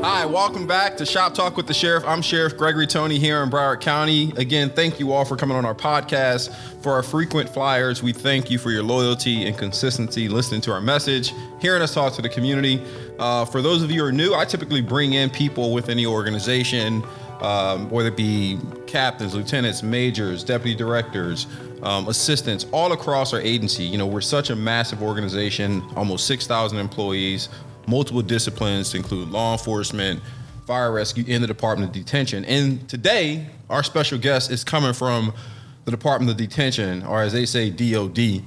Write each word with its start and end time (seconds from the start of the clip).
Hi, 0.00 0.24
welcome 0.24 0.64
back 0.64 0.96
to 0.98 1.04
Shop 1.04 1.34
Talk 1.34 1.56
with 1.56 1.66
the 1.66 1.74
Sheriff. 1.74 2.04
I'm 2.06 2.22
Sheriff 2.22 2.56
Gregory 2.56 2.86
Tony 2.86 3.18
here 3.18 3.42
in 3.42 3.50
Broward 3.50 3.80
County. 3.80 4.32
Again, 4.36 4.70
thank 4.70 5.00
you 5.00 5.10
all 5.10 5.24
for 5.24 5.36
coming 5.36 5.56
on 5.56 5.64
our 5.64 5.74
podcast. 5.74 6.54
For 6.82 6.92
our 6.92 7.02
frequent 7.02 7.50
flyers, 7.50 8.00
we 8.00 8.12
thank 8.12 8.48
you 8.48 8.58
for 8.58 8.70
your 8.70 8.84
loyalty 8.84 9.48
and 9.48 9.58
consistency 9.58 10.28
listening 10.28 10.60
to 10.62 10.72
our 10.72 10.80
message, 10.80 11.34
hearing 11.60 11.82
us 11.82 11.94
talk 11.94 12.12
to 12.12 12.22
the 12.22 12.28
community. 12.28 12.80
Uh, 13.18 13.44
for 13.44 13.60
those 13.60 13.82
of 13.82 13.90
you 13.90 14.02
who 14.02 14.06
are 14.06 14.12
new, 14.12 14.34
I 14.34 14.44
typically 14.44 14.82
bring 14.82 15.14
in 15.14 15.30
people 15.30 15.72
within 15.72 15.96
the 15.96 16.06
organization, 16.06 17.02
um, 17.40 17.90
whether 17.90 18.10
it 18.10 18.16
be 18.16 18.60
captains, 18.86 19.34
lieutenants, 19.34 19.82
majors, 19.82 20.44
deputy 20.44 20.76
directors, 20.76 21.48
um, 21.82 22.06
assistants, 22.06 22.66
all 22.70 22.92
across 22.92 23.32
our 23.32 23.40
agency. 23.40 23.82
You 23.82 23.98
know, 23.98 24.06
we're 24.06 24.20
such 24.20 24.50
a 24.50 24.56
massive 24.56 25.02
organization, 25.02 25.82
almost 25.96 26.28
6,000 26.28 26.78
employees, 26.78 27.48
multiple 27.88 28.22
disciplines 28.22 28.90
to 28.90 28.98
include 28.98 29.30
law 29.30 29.52
enforcement, 29.52 30.20
fire 30.66 30.92
rescue, 30.92 31.24
and 31.26 31.42
the 31.42 31.46
Department 31.46 31.88
of 31.88 31.94
Detention. 31.94 32.44
And 32.44 32.86
today, 32.88 33.46
our 33.70 33.82
special 33.82 34.18
guest 34.18 34.50
is 34.50 34.62
coming 34.62 34.92
from 34.92 35.32
the 35.86 35.90
Department 35.90 36.30
of 36.30 36.36
Detention, 36.36 37.02
or 37.04 37.22
as 37.22 37.32
they 37.32 37.46
say, 37.46 37.70
DOD. 37.70 38.42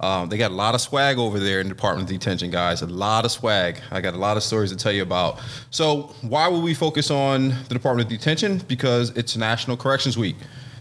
Um, 0.00 0.28
they 0.28 0.36
got 0.36 0.50
a 0.50 0.54
lot 0.54 0.74
of 0.74 0.80
swag 0.80 1.18
over 1.18 1.40
there 1.40 1.60
in 1.60 1.68
the 1.68 1.74
Department 1.74 2.08
of 2.08 2.18
Detention, 2.18 2.50
guys. 2.50 2.82
A 2.82 2.86
lot 2.86 3.24
of 3.24 3.32
swag. 3.32 3.80
I 3.90 4.00
got 4.00 4.14
a 4.14 4.18
lot 4.18 4.36
of 4.36 4.42
stories 4.42 4.70
to 4.70 4.76
tell 4.76 4.92
you 4.92 5.02
about. 5.02 5.40
So, 5.70 6.14
why 6.22 6.46
would 6.46 6.62
we 6.62 6.74
focus 6.74 7.10
on 7.10 7.48
the 7.48 7.74
Department 7.74 8.06
of 8.06 8.16
Detention? 8.16 8.58
Because 8.68 9.10
it's 9.10 9.36
National 9.36 9.76
Corrections 9.76 10.16
Week. 10.16 10.36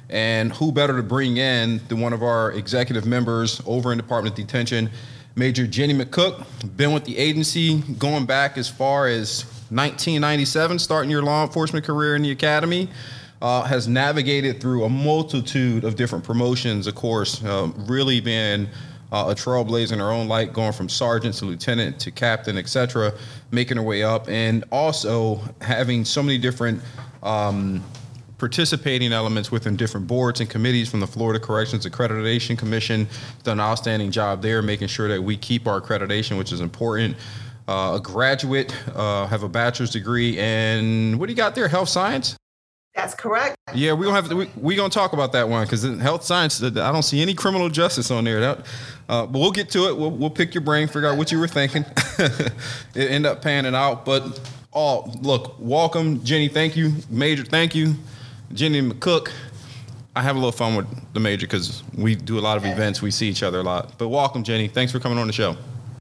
And 0.10 0.52
who 0.52 0.72
better 0.72 0.96
to 0.98 1.04
bring 1.04 1.38
in 1.38 1.82
than 1.88 2.00
one 2.00 2.14
of 2.14 2.22
our 2.22 2.52
executive 2.52 3.06
members 3.06 3.62
over 3.66 3.92
in 3.92 3.98
Department 3.98 4.38
of 4.38 4.46
Detention, 4.46 4.92
Major 5.36 5.66
Jenny 5.66 5.96
McCook, 5.96 6.46
been 6.78 6.94
with 6.94 7.06
the 7.06 7.18
agency 7.18 7.80
going 7.98 8.26
back 8.26 8.58
as 8.58 8.70
far 8.70 9.08
as 9.08 9.44
1997, 9.70 10.78
starting 10.78 11.10
your 11.10 11.24
law 11.24 11.44
enforcement 11.44 11.86
career 11.86 12.16
in 12.16 12.22
the 12.22 12.32
academy. 12.32 12.88
Uh, 13.42 13.64
has 13.64 13.90
navigated 13.90 14.62
through 14.62 14.86
a 14.86 14.90
multitude 14.90 15.84
of 15.84 15.98
different 15.98 16.24
promotions, 16.24 16.88
of 16.88 16.96
course, 16.96 17.44
uh, 17.44 17.70
really 17.80 18.22
been 18.22 18.70
uh, 19.12 19.26
a 19.30 19.36
trailblazer 19.36 19.92
in 19.92 20.00
her 20.00 20.12
own 20.12 20.30
light, 20.30 20.54
going 20.54 20.72
from 20.72 20.88
sergeant 20.88 21.36
to 21.36 21.46
lieutenant 21.46 22.00
to 22.00 22.10
captain, 22.10 22.58
etc., 22.58 23.14
making 23.52 23.76
her 23.76 23.84
way 23.84 24.02
up, 24.02 24.30
and 24.30 24.64
also 24.72 25.42
having 25.60 26.06
so 26.06 26.24
many 26.24 26.38
different 26.38 26.82
um, 27.22 27.84
participating 28.44 29.14
elements 29.14 29.54
within 29.54 29.78
different 29.78 30.06
boards 30.06 30.42
and 30.42 30.50
committees 30.50 30.90
from 30.90 31.00
the 31.00 31.08
Florida 31.08 31.40
Corrections 31.40 31.86
Accreditation 31.86 32.58
Commission. 32.58 33.08
Done 33.44 33.58
an 33.58 33.66
outstanding 33.66 34.12
job 34.12 34.42
there, 34.42 34.62
making 34.62 34.90
sure 34.90 35.08
that 35.08 35.24
we 35.24 35.38
keep 35.38 35.66
our 35.66 35.80
accreditation, 35.80 36.38
which 36.38 36.52
is 36.52 36.60
important. 36.60 37.16
Uh, 37.70 37.94
a 37.96 38.02
graduate, 38.02 38.76
uh, 38.98 39.28
have 39.28 39.44
a 39.44 39.48
bachelor's 39.48 39.92
degree, 39.92 40.38
and 40.40 41.18
what 41.18 41.28
do 41.28 41.32
you 41.32 41.38
got 41.38 41.56
there? 41.56 41.70
Health 41.70 41.88
science. 41.88 42.36
That's 42.94 43.16
correct. 43.16 43.56
Yeah, 43.74 43.94
we 43.94 44.04
gonna 44.04 44.18
have 44.18 44.28
to, 44.28 44.36
we 44.36 44.50
we 44.58 44.76
gonna 44.76 44.90
talk 44.90 45.14
about 45.14 45.32
that 45.32 45.48
one 45.48 45.64
because 45.64 45.84
health 46.02 46.26
science, 46.26 46.62
I 46.62 46.70
don't 46.70 47.02
see 47.02 47.22
any 47.22 47.34
criminal 47.34 47.70
justice 47.70 48.12
on 48.12 48.26
there. 48.26 48.42
That, 48.42 48.66
uh, 49.08 49.26
but 49.26 49.40
we'll 49.40 49.52
get 49.52 49.70
to 49.70 49.88
it. 49.88 49.96
We'll, 49.96 50.12
we'll 50.12 50.30
pick 50.30 50.54
your 50.54 50.64
brain, 50.64 50.90
figure 50.90 51.08
out 51.08 51.18
what 51.18 51.32
you 51.32 51.40
were 51.40 51.48
thinking. 51.48 51.86
it 52.20 52.52
end 52.94 53.26
up 53.26 53.42
panning 53.42 53.74
out, 53.74 54.04
but 54.04 54.42
oh, 54.74 55.10
look, 55.22 55.56
welcome, 55.60 56.22
Jenny. 56.26 56.50
Thank 56.50 56.76
you, 56.76 56.92
Major. 57.10 57.46
Thank 57.46 57.74
you, 57.74 57.96
Jenny 58.54 58.82
McCook. 58.82 59.32
I 60.16 60.22
have 60.22 60.36
a 60.36 60.40
little 60.40 60.52
fun 60.52 60.76
with 60.76 61.14
the 61.14 61.20
Major 61.20 61.48
because 61.48 61.84
we 61.98 62.14
do 62.14 62.38
a 62.38 62.42
lot 62.42 62.58
of 62.58 62.66
events. 62.66 63.02
We 63.02 63.10
see 63.10 63.28
each 63.28 63.42
other 63.42 63.60
a 63.60 63.64
lot. 63.64 63.98
But 63.98 64.10
welcome, 64.10 64.44
Jenny. 64.44 64.68
Thanks 64.68 64.92
for 64.92 65.00
coming 65.00 65.18
on 65.18 65.26
the 65.26 65.34
show. 65.34 65.58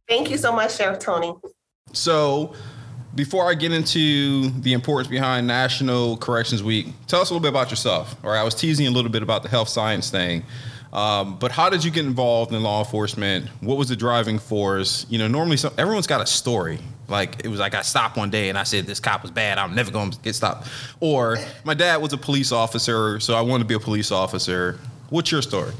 Thank 0.06 0.30
you 0.30 0.36
so 0.36 0.52
much, 0.52 0.76
Sheriff 0.76 0.98
Tony. 0.98 1.32
So, 1.94 2.54
before 3.14 3.48
I 3.48 3.54
get 3.54 3.72
into 3.72 4.50
the 4.60 4.74
importance 4.74 5.08
behind 5.08 5.46
National 5.46 6.18
Corrections 6.18 6.62
Week, 6.62 6.88
tell 7.06 7.22
us 7.22 7.30
a 7.30 7.32
little 7.32 7.42
bit 7.42 7.48
about 7.48 7.70
yourself. 7.70 8.16
All 8.22 8.30
right, 8.30 8.40
I 8.40 8.44
was 8.44 8.54
teasing 8.54 8.86
a 8.86 8.90
little 8.90 9.10
bit 9.10 9.22
about 9.22 9.42
the 9.42 9.48
health 9.48 9.68
science 9.68 10.10
thing, 10.10 10.44
um, 10.92 11.38
but 11.38 11.52
how 11.52 11.70
did 11.70 11.84
you 11.84 11.90
get 11.90 12.04
involved 12.04 12.52
in 12.52 12.62
law 12.62 12.80
enforcement? 12.80 13.48
What 13.60 13.78
was 13.78 13.88
the 13.88 13.96
driving 13.96 14.38
force? 14.38 15.06
You 15.08 15.18
know, 15.18 15.28
normally 15.28 15.56
some, 15.56 15.72
everyone's 15.78 16.06
got 16.06 16.20
a 16.20 16.26
story. 16.26 16.78
Like 17.08 17.44
it 17.44 17.48
was 17.48 17.60
like 17.60 17.74
I 17.74 17.82
stopped 17.82 18.16
one 18.16 18.30
day 18.30 18.48
and 18.48 18.56
I 18.56 18.62
said 18.62 18.86
this 18.86 19.00
cop 19.00 19.22
was 19.22 19.30
bad. 19.30 19.58
I'm 19.58 19.74
never 19.74 19.90
to 19.90 20.18
get 20.22 20.34
stopped. 20.34 20.68
Or 21.00 21.38
my 21.64 21.74
dad 21.74 22.00
was 22.00 22.12
a 22.12 22.18
police 22.18 22.52
officer, 22.52 23.20
so 23.20 23.34
I 23.34 23.40
wanted 23.40 23.64
to 23.64 23.68
be 23.68 23.74
a 23.74 23.80
police 23.80 24.10
officer. 24.10 24.78
What's 25.10 25.30
your 25.30 25.42
story? 25.42 25.72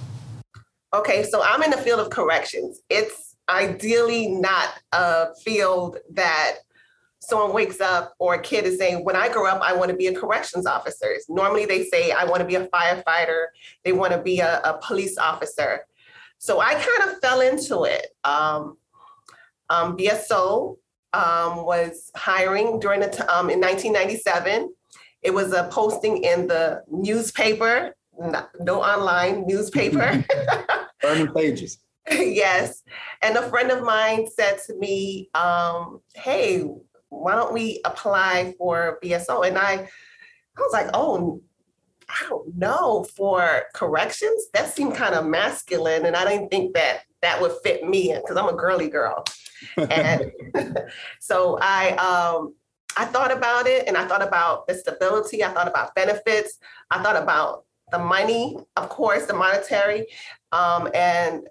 Okay, 0.95 1.23
so 1.23 1.43
I'm 1.43 1.63
in 1.63 1.71
the 1.71 1.79
field 1.79 2.01
of 2.01 2.11
corrections. 2.11 2.81
It's 2.91 3.37
ideally 3.49 4.29
not 4.29 4.69
a 4.93 5.35
field 5.43 5.99
that 6.11 6.57
someone 7.21 7.55
wakes 7.55 7.81
up 7.81 8.15
or 8.19 8.35
a 8.35 8.43
kid 8.43 8.65
is 8.65 8.79
saying, 8.79 9.05
when 9.05 9.17
I 9.17 9.33
grow 9.33 9.47
up, 9.47 9.63
I 9.63 9.73
want 9.75 9.91
to 9.91 9.97
be 9.97 10.09
a 10.09 10.15
corrections 10.15 10.67
officer. 10.67 11.15
Normally 11.29 11.65
they 11.65 11.85
say, 11.85 12.11
I 12.11 12.25
want 12.25 12.41
to 12.41 12.47
be 12.47 12.57
a 12.57 12.67
firefighter. 12.67 13.47
They 13.85 13.93
want 13.93 14.13
to 14.13 14.21
be 14.21 14.41
a, 14.41 14.61
a 14.63 14.79
police 14.83 15.17
officer. 15.17 15.87
So 16.39 16.61
I 16.61 16.75
kind 16.75 17.11
of 17.11 17.21
fell 17.21 17.41
into 17.41 17.85
it. 17.85 18.09
Um, 18.25 18.77
um, 19.71 19.97
BSO 19.97 20.77
um, 21.13 21.65
was 21.65 22.11
hiring 22.17 22.81
during 22.81 23.01
the 23.01 23.09
t- 23.09 23.23
um, 23.25 23.51
in 23.51 23.61
1997. 23.61 24.73
It 25.23 25.33
was 25.33 25.53
a 25.53 25.65
posting 25.65 26.25
in 26.25 26.47
the 26.49 26.83
newspaper, 26.91 27.95
no, 28.19 28.47
no 28.61 28.83
online 28.83 29.47
newspaper. 29.47 30.25
Burning 31.03 31.33
pages. 31.33 31.79
yes. 32.11 32.83
And 33.23 33.37
a 33.37 33.49
friend 33.49 33.71
of 33.71 33.85
mine 33.85 34.27
said 34.29 34.59
to 34.67 34.77
me, 34.77 35.31
um, 35.35 36.01
hey, 36.15 36.65
why 37.09 37.35
don't 37.35 37.53
we 37.53 37.81
apply 37.85 38.55
for 38.59 38.99
BSO? 39.03 39.47
And 39.47 39.59
I, 39.59 39.75
I 40.57 40.61
was 40.61 40.73
like, 40.73 40.89
oh, 40.95 41.41
I 42.13 42.29
don't 42.29 42.57
know 42.57 43.05
for 43.17 43.63
corrections. 43.73 44.47
That 44.53 44.73
seemed 44.73 44.95
kind 44.95 45.15
of 45.15 45.27
masculine, 45.27 46.05
and 46.07 46.15
I 46.15 46.25
didn't 46.25 46.51
think 46.51 46.75
that 46.75 47.03
that 47.23 47.41
would 47.41 47.53
fit 47.63 47.89
me 47.89 48.15
because 48.15 48.37
I'm 48.37 48.49
a 48.49 48.57
girly 48.57 48.89
girl. 48.89 49.25
And 49.77 50.33
so 51.21 51.59
I, 51.61 51.91
um, 51.93 52.55
I 52.97 53.07
thought 53.07 53.33
about 53.33 53.67
it, 53.67 53.89
and 53.89 53.97
I 53.97 54.07
thought 54.07 54.23
about 54.23 54.67
the 54.67 54.75
stability. 54.75 55.43
I 55.43 55.49
thought 55.49 55.69
about 55.69 55.95
benefits. 55.95 56.59
I 56.91 57.03
thought 57.03 57.17
about 57.17 57.65
the 57.91 57.99
money, 57.99 58.59
of 58.77 58.89
course, 58.89 59.27
the 59.27 59.35
monetary, 59.35 60.07
um, 60.51 60.91
and 60.95 61.49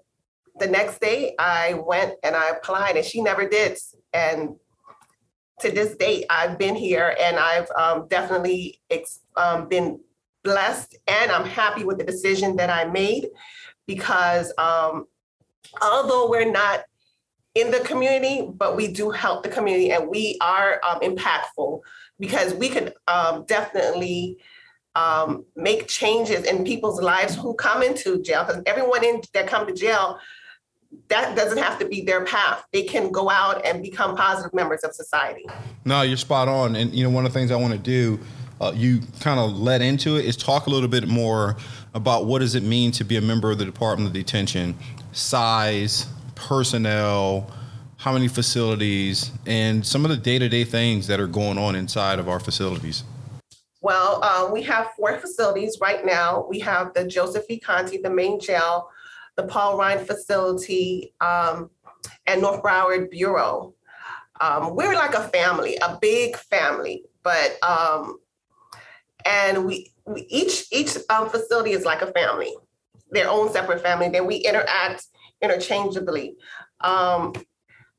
the 0.60 0.68
next 0.68 1.02
day 1.02 1.34
I 1.40 1.74
went 1.74 2.16
and 2.24 2.36
I 2.36 2.50
applied, 2.50 2.98
and 2.98 3.06
she 3.06 3.22
never 3.22 3.48
did. 3.48 3.78
And 4.14 4.56
to 5.62 5.72
this 5.72 5.96
date, 5.96 6.26
I've 6.30 6.58
been 6.58 6.76
here 6.76 7.16
and 7.20 7.38
I've 7.38 7.70
um, 7.78 8.08
definitely 8.08 8.82
ex- 8.90 9.22
um, 9.38 9.70
been 9.70 10.00
blessed 10.44 10.98
and 11.08 11.32
I'm 11.32 11.46
happy 11.46 11.84
with 11.84 11.98
the 11.98 12.04
decision 12.04 12.56
that 12.58 12.70
I 12.70 12.86
made 12.86 13.28
because 13.88 14.54
um, 14.58 15.06
although 15.82 16.30
we're 16.30 16.52
not 16.52 16.84
in 17.54 17.72
the 17.72 17.80
community, 17.80 18.50
but 18.54 18.76
we 18.76 18.88
do 18.88 19.12
help 19.12 19.44
the 19.44 19.50
community 19.50 19.92
and 19.92 20.08
we 20.08 20.38
are 20.42 20.80
um, 20.88 21.00
impactful 21.02 21.82
because 22.20 22.54
we 22.54 22.70
could 22.70 22.94
um, 23.08 23.46
definitely 23.46 24.38
um, 24.96 25.46
make 25.56 25.88
changes 25.88 26.46
in 26.46 26.64
people's 26.64 27.02
lives 27.02 27.36
who 27.36 27.54
come 27.54 27.84
into 27.84 28.22
jail 28.22 28.44
because 28.46 28.62
everyone 28.66 29.04
in 29.04 29.22
that 29.34 29.48
come 29.48 29.68
to 29.68 29.74
jail 29.74 30.20
that 31.08 31.36
doesn't 31.36 31.58
have 31.58 31.80
to 31.80 31.88
be 31.88 32.02
their 32.02 32.26
path. 32.26 32.66
They 32.74 32.84
can 32.84 33.12
go 33.12 33.30
out 33.30 33.66
and 33.66 33.82
become 33.82 34.16
positive 34.16 34.54
members 34.54 34.82
of 34.84 34.94
society. 34.94 35.46
No, 35.86 36.02
you're 36.02 36.18
spot 36.18 36.48
on. 36.48 36.76
And 36.76 36.94
you 36.94 37.04
know, 37.04 37.10
one 37.10 37.26
of 37.26 37.34
the 37.34 37.40
things 37.40 37.52
I 37.52 37.56
want 37.56 37.74
to 37.74 37.80
do, 37.80 38.20
uh, 38.62 38.72
you 38.76 39.02
kind 39.20 39.40
of 39.40 39.58
led 39.58 39.82
into 39.82 40.18
it, 40.18 40.26
is 40.26 40.38
talk 40.38 40.68
a 40.68 40.70
little 40.70 40.88
bit 40.88 41.08
more 41.08 41.58
about 41.94 42.26
what 42.26 42.40
does 42.40 42.56
it 42.56 42.64
mean 42.64 42.92
to 42.92 43.04
be 43.04 43.18
a 43.18 43.22
member 43.22 43.52
of 43.52 43.58
the 43.58 43.66
Department 43.66 44.08
of 44.08 44.14
Detention, 44.14 44.78
size, 45.12 46.06
personnel, 46.36 47.52
how 47.98 48.14
many 48.14 48.28
facilities, 48.28 49.32
and 49.46 49.86
some 49.86 50.06
of 50.06 50.12
the 50.12 50.18
day-to-day 50.18 50.64
things 50.64 51.08
that 51.08 51.20
are 51.20 51.28
going 51.28 51.58
on 51.58 51.76
inside 51.76 52.20
of 52.20 52.30
our 52.30 52.40
facilities. 52.40 53.04
Well, 53.82 54.24
uh, 54.24 54.50
we 54.52 54.62
have 54.64 54.92
four 54.96 55.18
facilities 55.18 55.80
right 55.82 56.06
now. 56.06 56.46
We 56.48 56.60
have 56.60 56.94
the 56.94 57.06
Joseph 57.06 57.46
E. 57.50 57.60
Conte, 57.60 58.00
the 58.02 58.10
main 58.12 58.40
jail, 58.40 58.90
the 59.36 59.44
Paul 59.44 59.78
Rein 59.78 60.06
facility, 60.06 61.14
um, 61.20 61.72
and 62.28 62.42
North 62.42 62.62
Broward 62.62 63.10
Bureau. 63.10 63.74
Um, 64.40 64.76
we're 64.76 64.94
like 64.94 65.14
a 65.14 65.28
family, 65.30 65.78
a 65.78 65.98
big 66.00 66.38
family, 66.38 67.04
but 67.24 67.58
um, 67.64 68.20
and 69.26 69.66
we, 69.66 69.92
we 70.06 70.26
each 70.30 70.66
each 70.72 70.98
um, 71.10 71.30
facility 71.30 71.72
is 71.72 71.86
like 71.86 72.02
a 72.02 72.12
family, 72.12 72.54
their 73.12 73.30
own 73.30 73.52
separate 73.52 73.82
family. 73.82 74.10
Then 74.10 74.26
we 74.26 74.38
interact 74.38 75.06
interchangeably. 75.42 76.36
Um, 76.82 77.34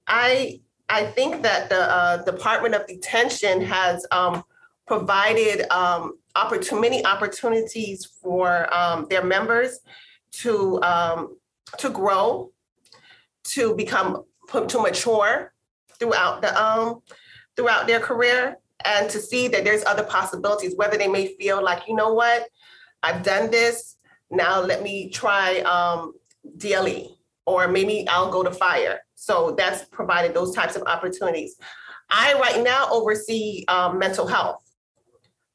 I 0.06 0.60
I 0.88 1.04
think 1.04 1.42
that 1.42 1.68
the 1.68 1.90
uh, 1.90 2.24
Department 2.24 2.74
of 2.74 2.86
Detention 2.86 3.62
has 3.62 4.06
um, 4.10 4.44
provided 4.86 5.70
um, 5.72 6.18
many 6.72 7.04
opportunities 7.04 8.04
for 8.20 8.72
um, 8.74 9.06
their 9.08 9.24
members 9.24 9.80
to 10.32 10.82
um, 10.82 11.36
to 11.78 11.90
grow, 11.90 12.52
to 13.44 13.74
become 13.74 14.24
to 14.68 14.82
mature 14.82 15.52
throughout 15.98 16.42
the 16.42 16.62
um 16.62 17.00
throughout 17.56 17.86
their 17.86 18.00
career, 18.00 18.58
and 18.84 19.10
to 19.10 19.18
see 19.18 19.48
that 19.48 19.64
there's 19.64 19.84
other 19.84 20.04
possibilities, 20.04 20.74
whether 20.76 20.96
they 20.96 21.08
may 21.08 21.34
feel 21.36 21.62
like, 21.62 21.88
you 21.88 21.94
know 21.94 22.12
what, 22.12 22.48
I've 23.02 23.22
done 23.22 23.50
this, 23.50 23.96
now 24.30 24.60
let 24.60 24.82
me 24.82 25.10
try 25.10 25.60
um, 25.60 26.14
DLE, 26.56 27.16
or 27.46 27.68
maybe 27.68 28.06
I'll 28.08 28.30
go 28.30 28.42
to 28.42 28.50
fire. 28.50 29.00
So 29.14 29.54
that's 29.56 29.84
provided 29.84 30.34
those 30.34 30.54
types 30.54 30.76
of 30.76 30.82
opportunities. 30.82 31.56
I 32.10 32.34
right 32.34 32.62
now 32.62 32.88
oversee 32.90 33.64
um, 33.68 33.98
mental 33.98 34.26
health. 34.26 34.62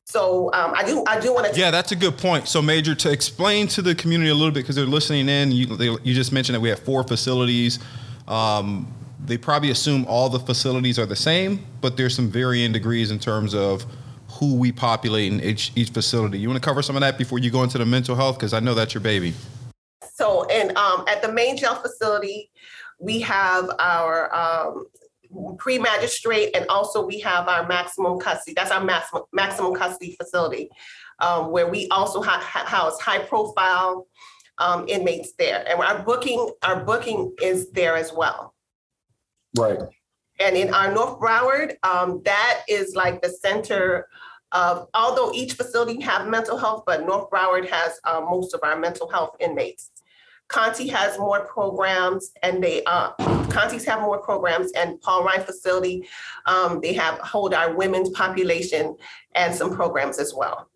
So 0.05 0.49
um, 0.53 0.73
I 0.73 0.85
do 0.85 1.03
I 1.05 1.19
do 1.19 1.33
want 1.33 1.53
to 1.53 1.59
Yeah, 1.59 1.69
that's 1.69 1.91
a 1.91 1.95
good 1.95 2.17
point. 2.17 2.47
So 2.47 2.61
Major, 2.61 2.95
to 2.95 3.11
explain 3.11 3.67
to 3.67 3.81
the 3.81 3.93
community 3.93 4.29
a 4.29 4.33
little 4.33 4.51
bit 4.51 4.61
because 4.61 4.77
they're 4.77 4.85
listening 4.85 5.27
in. 5.27 5.51
You 5.51 5.65
they, 5.65 5.89
you 5.89 6.13
just 6.13 6.31
mentioned 6.31 6.55
that 6.55 6.61
we 6.61 6.69
have 6.69 6.79
four 6.79 7.03
facilities. 7.03 7.79
Um, 8.25 8.93
they 9.25 9.37
probably 9.37 9.71
assume 9.71 10.05
all 10.07 10.29
the 10.29 10.39
facilities 10.39 10.99
are 10.99 11.05
the 11.05 11.15
same, 11.15 11.65
but 11.81 11.97
there's 11.97 12.15
some 12.15 12.29
varying 12.29 12.71
degrees 12.71 13.11
in 13.11 13.19
terms 13.19 13.53
of 13.53 13.85
who 14.29 14.55
we 14.55 14.71
populate 14.71 15.31
in 15.31 15.41
each 15.41 15.71
each 15.75 15.89
facility. 15.89 16.37
You 16.39 16.49
want 16.49 16.61
to 16.61 16.67
cover 16.67 16.81
some 16.81 16.95
of 16.95 17.01
that 17.01 17.17
before 17.17 17.39
you 17.39 17.49
go 17.49 17.63
into 17.63 17.77
the 17.77 17.85
mental 17.85 18.15
health 18.15 18.37
because 18.37 18.53
I 18.53 18.59
know 18.59 18.73
that's 18.73 18.93
your 18.93 19.01
baby. 19.01 19.33
So, 20.13 20.45
and 20.45 20.75
um, 20.77 21.05
at 21.07 21.21
the 21.21 21.31
main 21.31 21.57
jail 21.57 21.75
facility, 21.75 22.51
we 22.99 23.19
have 23.21 23.69
our 23.79 24.33
um, 24.35 24.85
pre-magistrate, 25.57 26.55
and 26.55 26.65
also 26.67 27.05
we 27.05 27.19
have 27.19 27.47
our 27.47 27.67
maximum 27.67 28.19
custody. 28.19 28.53
That's 28.55 28.71
our 28.71 28.83
maximum 28.83 29.23
maximum 29.33 29.75
custody 29.75 30.15
facility, 30.19 30.69
um, 31.19 31.51
where 31.51 31.67
we 31.67 31.87
also 31.89 32.21
ha- 32.21 32.39
house 32.41 32.99
high-profile 32.99 34.07
um, 34.59 34.85
inmates 34.87 35.33
there, 35.37 35.63
and 35.67 35.79
our 35.79 36.03
booking 36.03 36.51
our 36.63 36.83
booking 36.83 37.33
is 37.41 37.71
there 37.71 37.95
as 37.95 38.11
well. 38.13 38.53
Right. 39.57 39.79
And 40.39 40.55
in 40.55 40.73
our 40.73 40.93
North 40.93 41.19
Broward, 41.19 41.75
um, 41.83 42.21
that 42.25 42.61
is 42.67 42.95
like 42.95 43.21
the 43.21 43.29
center 43.29 44.07
of, 44.51 44.87
although 44.93 45.31
each 45.33 45.53
facility 45.53 45.99
have 46.01 46.27
mental 46.27 46.57
health, 46.57 46.83
but 46.85 47.05
North 47.05 47.29
Broward 47.29 47.67
has 47.69 47.99
uh, 48.03 48.21
most 48.21 48.53
of 48.53 48.61
our 48.63 48.77
mental 48.77 49.09
health 49.09 49.35
inmates. 49.39 49.91
Conte 50.47 50.87
has 50.87 51.17
more 51.17 51.41
programs 51.45 52.31
and 52.41 52.63
they, 52.63 52.83
uh, 52.85 53.09
Conte's 53.49 53.83
have 53.83 53.99
more 53.99 54.19
programs 54.19 54.71
and 54.73 55.01
Paul 55.01 55.25
Rein 55.25 55.41
facility, 55.41 56.07
um, 56.45 56.79
they 56.81 56.93
have, 56.93 57.19
hold 57.19 57.53
our 57.53 57.73
women's 57.75 58.09
population 58.11 58.95
and 59.35 59.53
some 59.53 59.75
programs 59.75 60.19
as 60.19 60.33
well. 60.33 60.69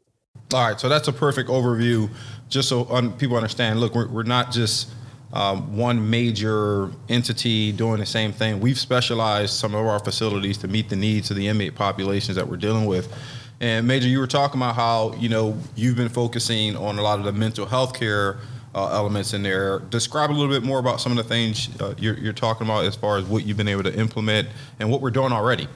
All 0.54 0.68
right, 0.68 0.78
so 0.78 0.90
that's 0.90 1.08
a 1.08 1.14
perfect 1.14 1.50
overview, 1.50 2.10
just 2.50 2.68
so 2.68 2.86
un- 2.90 3.14
people 3.14 3.38
understand. 3.38 3.80
Look, 3.80 3.96
we're, 3.96 4.10
we're 4.10 4.24
not 4.24 4.52
just 4.52 4.90
um, 5.34 5.78
one 5.78 6.10
major 6.10 6.92
entity 7.10 7.72
doing 7.72 8.00
the 8.00 8.06
same 8.06 8.34
thing. 8.34 8.60
We've 8.60 8.80
specialized 8.80 9.54
some 9.54 9.74
of 9.74 9.86
our 9.86 10.00
facilities 10.00 10.58
to 10.60 10.68
meet 10.68 10.90
the 10.90 10.96
needs 10.96 11.32
of 11.32 11.38
the 11.38 11.48
inmate 11.48 11.76
populations 11.76 12.36
that 12.36 12.48
we're 12.48 12.58
dealing 12.58 12.86
with. 12.86 13.14
And 13.62 13.88
Major, 13.88 14.08
you 14.08 14.20
were 14.20 14.28
talking 14.28 14.60
about 14.60 14.76
how 14.76 15.14
you 15.20 15.30
know 15.30 15.58
you've 15.76 15.96
been 15.96 16.10
focusing 16.10 16.76
on 16.76 16.98
a 16.98 17.02
lot 17.02 17.20
of 17.20 17.26
the 17.26 17.32
mental 17.32 17.66
health 17.66 17.98
care 17.98 18.40
uh, 18.74 18.90
elements 18.92 19.34
in 19.34 19.44
there. 19.44 19.80
Describe 19.80 20.32
a 20.32 20.34
little 20.34 20.50
bit 20.50 20.64
more 20.64 20.80
about 20.80 21.00
some 21.00 21.12
of 21.12 21.18
the 21.18 21.24
things 21.24 21.70
uh, 21.80 21.94
you're, 21.98 22.18
you're, 22.18 22.34
talking 22.34 22.66
about 22.66 22.86
as 22.86 22.96
far 22.96 23.18
as 23.18 23.26
what 23.26 23.46
you've 23.46 23.58
been 23.58 23.68
able 23.68 23.84
to 23.84 23.96
implement 23.98 24.48
and 24.80 24.90
what 24.90 25.02
we're 25.02 25.12
doing 25.12 25.32
already. 25.32 25.68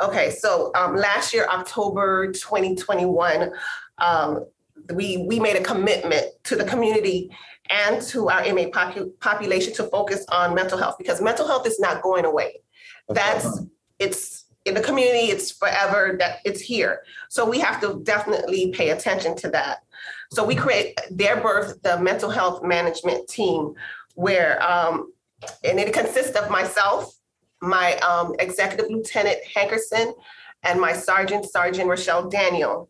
Okay, 0.00 0.30
so 0.30 0.72
um, 0.74 0.96
last 0.96 1.32
year, 1.32 1.46
October 1.50 2.32
2021, 2.32 3.52
um, 3.98 4.44
we 4.92 5.24
we 5.28 5.38
made 5.38 5.56
a 5.56 5.62
commitment 5.62 6.26
to 6.44 6.56
the 6.56 6.64
community 6.64 7.30
and 7.70 8.02
to 8.02 8.28
our 8.28 8.44
inmate 8.44 8.72
popu- 8.72 9.18
population 9.20 9.72
to 9.74 9.84
focus 9.84 10.24
on 10.30 10.54
mental 10.54 10.78
health 10.78 10.96
because 10.98 11.20
mental 11.20 11.46
health 11.46 11.66
is 11.66 11.80
not 11.80 12.02
going 12.02 12.24
away. 12.24 12.60
That's 13.08 13.60
it's 13.98 14.44
in 14.64 14.74
the 14.74 14.80
community, 14.80 15.26
it's 15.26 15.50
forever 15.50 16.16
that 16.18 16.38
it's 16.44 16.60
here. 16.60 17.02
So 17.28 17.48
we 17.48 17.58
have 17.60 17.80
to 17.82 18.00
definitely 18.02 18.70
pay 18.72 18.90
attention 18.90 19.36
to 19.36 19.50
that. 19.50 19.78
So 20.32 20.44
we 20.44 20.54
create 20.54 20.98
their 21.10 21.40
birth, 21.40 21.82
the 21.82 22.00
mental 22.00 22.30
health 22.30 22.62
management 22.62 23.28
team, 23.28 23.74
where 24.14 24.62
um, 24.62 25.12
and 25.62 25.78
it 25.78 25.92
consists 25.92 26.36
of 26.36 26.50
myself, 26.50 27.14
my 27.60 27.96
um, 27.98 28.34
executive 28.38 28.86
lieutenant 28.90 29.38
Hankerson, 29.54 30.14
and 30.62 30.80
my 30.80 30.92
sergeant, 30.92 31.44
Sergeant 31.44 31.88
Rochelle 31.88 32.28
Daniel. 32.28 32.88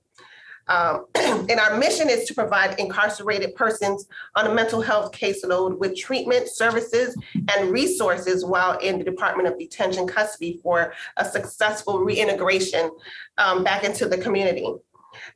Um, 0.69 1.07
and 1.15 1.61
our 1.61 1.77
mission 1.79 2.09
is 2.09 2.25
to 2.27 2.35
provide 2.35 2.79
incarcerated 2.79 3.55
persons 3.55 4.07
on 4.37 4.47
a 4.47 4.55
mental 4.55 4.81
health 4.81 5.13
caseload 5.13 5.79
with 5.79 5.97
treatment 5.97 6.49
services 6.49 7.17
and 7.35 7.71
resources 7.71 8.45
while 8.45 8.79
in 8.79 8.99
the 8.99 9.05
Department 9.05 9.49
of 9.49 9.59
Detention 9.59 10.07
custody 10.07 10.61
for 10.63 10.95
a 11.17 11.25
successful 11.25 12.01
reintegration 12.01 12.91
um, 13.39 13.65
back 13.65 13.85
into 13.85 14.09
the 14.09 14.19
community. 14.19 14.73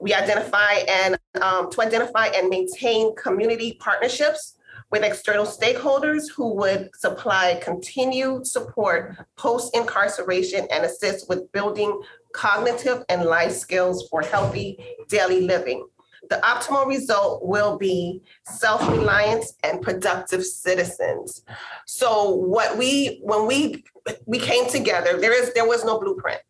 We 0.00 0.12
identify 0.12 0.74
and 0.88 1.18
um, 1.40 1.70
to 1.70 1.82
identify 1.82 2.26
and 2.26 2.48
maintain 2.48 3.14
community 3.14 3.76
partnerships 3.80 4.57
with 4.90 5.02
external 5.02 5.44
stakeholders 5.44 6.30
who 6.34 6.54
would 6.54 6.90
supply 6.94 7.60
continued 7.62 8.46
support 8.46 9.16
post 9.36 9.74
incarceration 9.76 10.66
and 10.70 10.84
assist 10.84 11.28
with 11.28 11.50
building 11.52 12.00
cognitive 12.32 13.04
and 13.08 13.24
life 13.24 13.52
skills 13.52 14.08
for 14.10 14.22
healthy 14.22 14.78
daily 15.08 15.42
living. 15.42 15.86
The 16.30 16.36
optimal 16.36 16.86
result 16.86 17.46
will 17.46 17.78
be 17.78 18.22
self-reliance 18.44 19.54
and 19.62 19.80
productive 19.80 20.44
citizens. 20.44 21.42
So 21.86 22.30
what 22.30 22.76
we 22.76 23.20
when 23.22 23.46
we 23.46 23.84
we 24.26 24.38
came 24.38 24.68
together, 24.68 25.18
there 25.18 25.32
is 25.32 25.52
there 25.54 25.66
was 25.66 25.84
no 25.84 25.98
blueprint. 25.98 26.40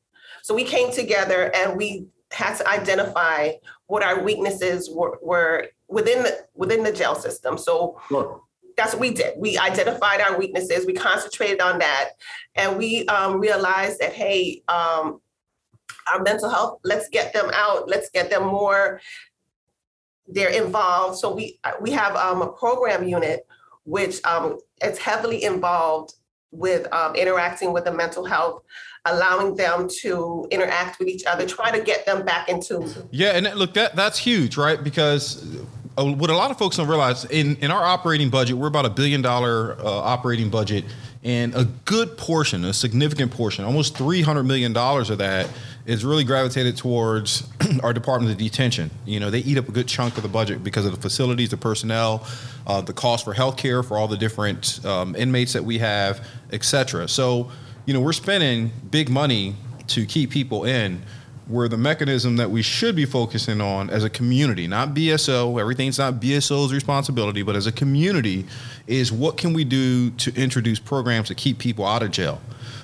So 0.43 0.55
we 0.55 0.65
came 0.65 0.91
together 0.93 1.51
and 1.55 1.77
we 1.77 2.07
had 2.33 2.57
to 2.57 2.69
identify 2.69 3.53
what 3.89 4.03
our 4.03 4.23
weaknesses 4.23 4.89
were, 4.91 5.19
were 5.23 5.67
within 5.89 6.23
the 6.23 6.47
within 6.55 6.85
the 6.85 6.93
jail 6.93 7.15
system. 7.15 7.59
So 7.59 8.01
sure. 8.09 8.43
that's 8.77 8.93
what 8.93 9.01
we 9.01 9.11
did. 9.11 9.35
We 9.37 9.59
identified 9.59 10.21
our 10.21 10.39
weaknesses. 10.39 10.87
We 10.87 10.93
concentrated 10.93 11.61
on 11.61 11.79
that, 11.81 12.11
and 12.55 12.79
we 12.79 13.07
um, 13.07 13.41
realized 13.41 13.99
that 14.01 14.13
hey, 14.13 14.63
um, 14.69 15.21
our 16.13 16.23
mental 16.23 16.49
health. 16.49 16.81
Let's 16.85 17.09
get 17.09 17.33
them 17.33 17.51
out. 17.53 17.89
Let's 17.89 18.11
get 18.11 18.31
them 18.31 18.47
more. 18.47 19.01
They're 20.27 20.51
involved. 20.51 21.19
So 21.19 21.35
we 21.35 21.59
we 21.81 21.91
have 21.91 22.15
um, 22.15 22.43
a 22.43 22.53
program 22.53 23.09
unit 23.09 23.47
which 23.85 24.23
um, 24.27 24.59
is 24.85 24.99
heavily 24.99 25.45
involved 25.45 26.13
with 26.51 26.93
um, 26.93 27.15
interacting 27.15 27.73
with 27.73 27.85
the 27.85 27.93
mental 27.93 28.25
health 28.25 28.63
allowing 29.13 29.55
them 29.57 29.89
to 29.89 30.47
interact 30.51 30.99
with 30.99 31.09
each 31.09 31.25
other 31.25 31.47
try 31.47 31.71
to 31.71 31.83
get 31.83 32.05
them 32.07 32.25
back 32.25 32.49
into 32.49 33.07
yeah 33.11 33.31
and 33.31 33.53
look 33.55 33.75
that 33.75 33.95
that's 33.97 34.19
huge 34.19 34.57
right 34.57 34.83
because 34.85 35.57
uh, 35.97 36.05
what 36.05 36.31
a 36.31 36.37
lot 36.37 36.51
of 36.51 36.59
folks 36.59 36.77
don't 36.77 36.89
realize 36.89 37.25
in, 37.27 37.57
in 37.57 37.71
our 37.71 37.85
operating 37.85 38.31
budget 38.31 38.57
we're 38.57 38.69
about 38.69 38.87
a 38.87 38.91
billion 38.91 39.23
dollar 39.23 39.77
uh, 39.81 39.85
operating 39.85 40.51
budget 40.51 40.85
and 41.25 41.55
a 41.55 41.65
good 41.85 42.17
portion 42.17 42.65
a 42.65 42.73
significant 42.73 43.31
portion 43.33 43.65
almost 43.65 43.97
300 43.97 44.45
million 44.45 44.73
dollars 44.73 45.11
of 45.11 45.19
that 45.19 45.49
is 45.89 46.05
really 46.05 46.23
gravitated 46.23 46.77
towards 46.77 47.49
our 47.83 47.95
Department 47.95 48.31
of 48.31 48.37
Detention. 48.37 48.91
You 49.07 49.21
know, 49.21 49.31
they 49.31 49.39
eat 49.39 49.57
up 49.57 49.71
a 49.71 49.73
good 49.73 49.89
chunk 49.89 50.19
of 50.19 50.23
the 50.23 50.29
budget 50.29 50.63
because 50.63 50.85
of 50.85 50.95
the 50.95 51.01
facilities, 51.01 51.49
the 51.49 51.57
personnel, 51.57 52.27
uh, 52.67 52.83
the 52.83 52.93
cost 52.93 53.25
for 53.25 53.33
healthcare 53.33 53.83
for 53.83 53.97
all 53.97 54.07
the 54.07 54.19
different 54.19 54.85
um, 54.85 55.17
inmates 55.17 55.55
that 55.55 55.65
we 55.65 55.79
have, 55.79 56.25
et 56.53 56.63
cetera. 56.63 57.09
So, 57.09 57.51
you 57.89 57.95
know, 57.95 58.01
we're 58.01 58.13
spending 58.13 58.71
big 58.91 59.09
money 59.09 59.55
to 59.87 60.05
keep 60.05 60.29
people 60.29 60.67
in 60.67 61.01
where 61.47 61.69
the 61.69 61.79
mechanism 61.79 62.37
that 62.37 62.51
we 62.51 62.61
should 62.61 62.95
be 62.95 63.07
focusing 63.07 63.63
on 63.63 63.89
as 63.89 64.05
a 64.05 64.11
community, 64.11 64.67
not 64.67 64.91
BSO, 64.91 65.59
everything's 65.59 65.99
not 65.99 66.21
BSO's 66.21 66.71
responsibility, 66.71 67.43
but 67.43 67.57
as 67.57 67.67
a 67.67 67.73
community, 67.73 68.45
is 68.87 69.11
what 69.11 69.39
can 69.39 69.55
we 69.55 69.65
do 69.65 70.11
to 70.11 70.35
introduce 70.35 70.79
programs 70.79 71.29
to 71.29 71.35
keep 71.35 71.59
people 71.59 71.87
out 71.87 72.03
of 72.03 72.11
jail? 72.11 72.43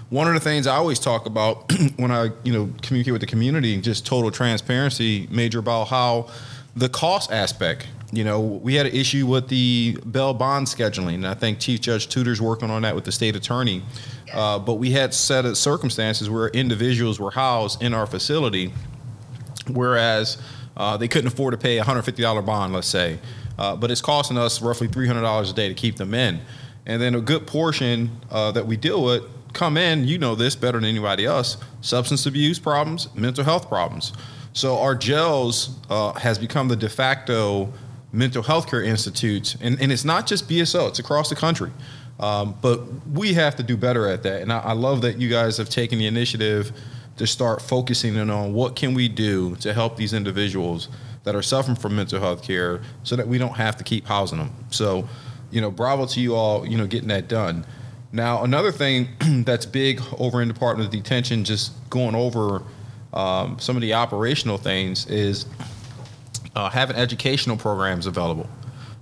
one 0.08 0.28
of 0.28 0.34
the 0.34 0.40
things 0.40 0.66
I 0.66 0.76
always 0.76 0.98
talk 0.98 1.26
about 1.26 1.70
when 1.96 2.10
I, 2.10 2.30
you 2.42 2.52
know, 2.52 2.70
communicate 2.80 3.12
with 3.12 3.20
the 3.20 3.26
community, 3.26 3.78
just 3.80 4.06
total 4.06 4.30
transparency, 4.30 5.26
major 5.30 5.58
about 5.58 5.88
how 5.88 6.28
the 6.76 6.88
cost 6.88 7.30
aspect. 7.30 7.88
You 8.14 8.24
know, 8.24 8.40
we 8.40 8.74
had 8.74 8.86
an 8.86 8.94
issue 8.94 9.26
with 9.26 9.48
the 9.48 9.98
bail 10.10 10.34
bond 10.34 10.66
scheduling, 10.66 11.14
and 11.14 11.26
I 11.26 11.34
think 11.34 11.58
Chief 11.58 11.80
Judge 11.80 12.08
Tuter's 12.08 12.40
working 12.40 12.70
on 12.70 12.82
that 12.82 12.94
with 12.94 13.04
the 13.04 13.12
state 13.12 13.34
attorney. 13.34 13.82
Uh, 14.32 14.58
but 14.58 14.74
we 14.74 14.90
had 14.90 15.12
set 15.12 15.44
of 15.44 15.56
circumstances 15.56 16.30
where 16.30 16.48
individuals 16.48 17.18
were 17.18 17.30
housed 17.30 17.82
in 17.82 17.92
our 17.92 18.06
facility, 18.06 18.72
whereas 19.68 20.38
uh, 20.76 20.96
they 20.96 21.08
couldn't 21.08 21.28
afford 21.28 21.52
to 21.52 21.58
pay 21.58 21.78
a 21.78 21.84
$150 21.84 22.46
bond, 22.46 22.72
let's 22.72 22.86
say. 22.86 23.18
Uh, 23.58 23.76
but 23.76 23.90
it's 23.90 24.00
costing 24.00 24.38
us 24.38 24.60
roughly 24.60 24.88
$300 24.88 25.50
a 25.50 25.52
day 25.52 25.68
to 25.68 25.74
keep 25.74 25.96
them 25.96 26.14
in. 26.14 26.40
And 26.86 27.00
then 27.00 27.14
a 27.14 27.20
good 27.20 27.46
portion 27.46 28.20
uh, 28.30 28.52
that 28.52 28.66
we 28.66 28.76
deal 28.76 29.02
with 29.02 29.24
come 29.52 29.76
in, 29.76 30.06
you 30.06 30.18
know 30.18 30.34
this 30.34 30.56
better 30.56 30.78
than 30.78 30.88
anybody 30.88 31.24
else, 31.24 31.56
substance 31.80 32.26
abuse 32.26 32.58
problems, 32.58 33.08
mental 33.14 33.44
health 33.44 33.68
problems. 33.68 34.12
So 34.52 34.78
our 34.78 34.94
jails 34.94 35.78
uh, 35.88 36.12
has 36.14 36.38
become 36.38 36.68
the 36.68 36.76
de 36.76 36.88
facto 36.88 37.72
mental 38.14 38.42
health 38.42 38.70
care 38.70 38.82
institutes, 38.82 39.56
and, 39.60 39.80
and 39.80 39.90
it's 39.90 40.04
not 40.04 40.26
just 40.26 40.48
BSO, 40.48 40.88
it's 40.88 40.98
across 40.98 41.28
the 41.28 41.36
country. 41.36 41.70
Um, 42.20 42.56
but 42.62 42.80
we 43.08 43.34
have 43.34 43.56
to 43.56 43.62
do 43.64 43.76
better 43.76 44.08
at 44.08 44.22
that. 44.22 44.40
And 44.40 44.52
I, 44.52 44.60
I, 44.60 44.72
love 44.72 45.02
that 45.02 45.18
you 45.18 45.28
guys 45.28 45.56
have 45.56 45.68
taken 45.68 45.98
the 45.98 46.06
initiative 46.06 46.70
to 47.16 47.26
start 47.26 47.60
focusing 47.60 48.14
in 48.14 48.30
on 48.30 48.54
what 48.54 48.76
can 48.76 48.94
we 48.94 49.08
do 49.08 49.56
to 49.56 49.74
help 49.74 49.96
these 49.96 50.12
individuals 50.12 50.88
that 51.24 51.34
are 51.34 51.42
suffering 51.42 51.76
from 51.76 51.96
mental 51.96 52.20
health 52.20 52.44
care 52.44 52.82
so 53.02 53.16
that 53.16 53.26
we 53.26 53.36
don't 53.36 53.54
have 53.54 53.76
to 53.78 53.84
keep 53.84 54.06
housing 54.06 54.38
them. 54.38 54.52
So, 54.70 55.08
you 55.50 55.60
know, 55.60 55.72
bravo 55.72 56.06
to 56.06 56.20
you 56.20 56.36
all, 56.36 56.64
you 56.64 56.78
know, 56.78 56.86
getting 56.86 57.08
that 57.08 57.26
done. 57.26 57.66
Now, 58.12 58.44
another 58.44 58.70
thing 58.70 59.08
that's 59.44 59.66
big 59.66 60.00
over 60.18 60.40
in 60.40 60.46
the 60.46 60.54
Department 60.54 60.86
of 60.86 60.92
Detention, 60.92 61.42
just 61.42 61.72
going 61.90 62.14
over 62.14 62.62
um, 63.12 63.58
some 63.58 63.74
of 63.74 63.82
the 63.82 63.94
operational 63.94 64.56
things, 64.56 65.06
is 65.06 65.46
uh, 66.54 66.70
having 66.70 66.96
educational 66.96 67.56
programs 67.56 68.06
available, 68.06 68.48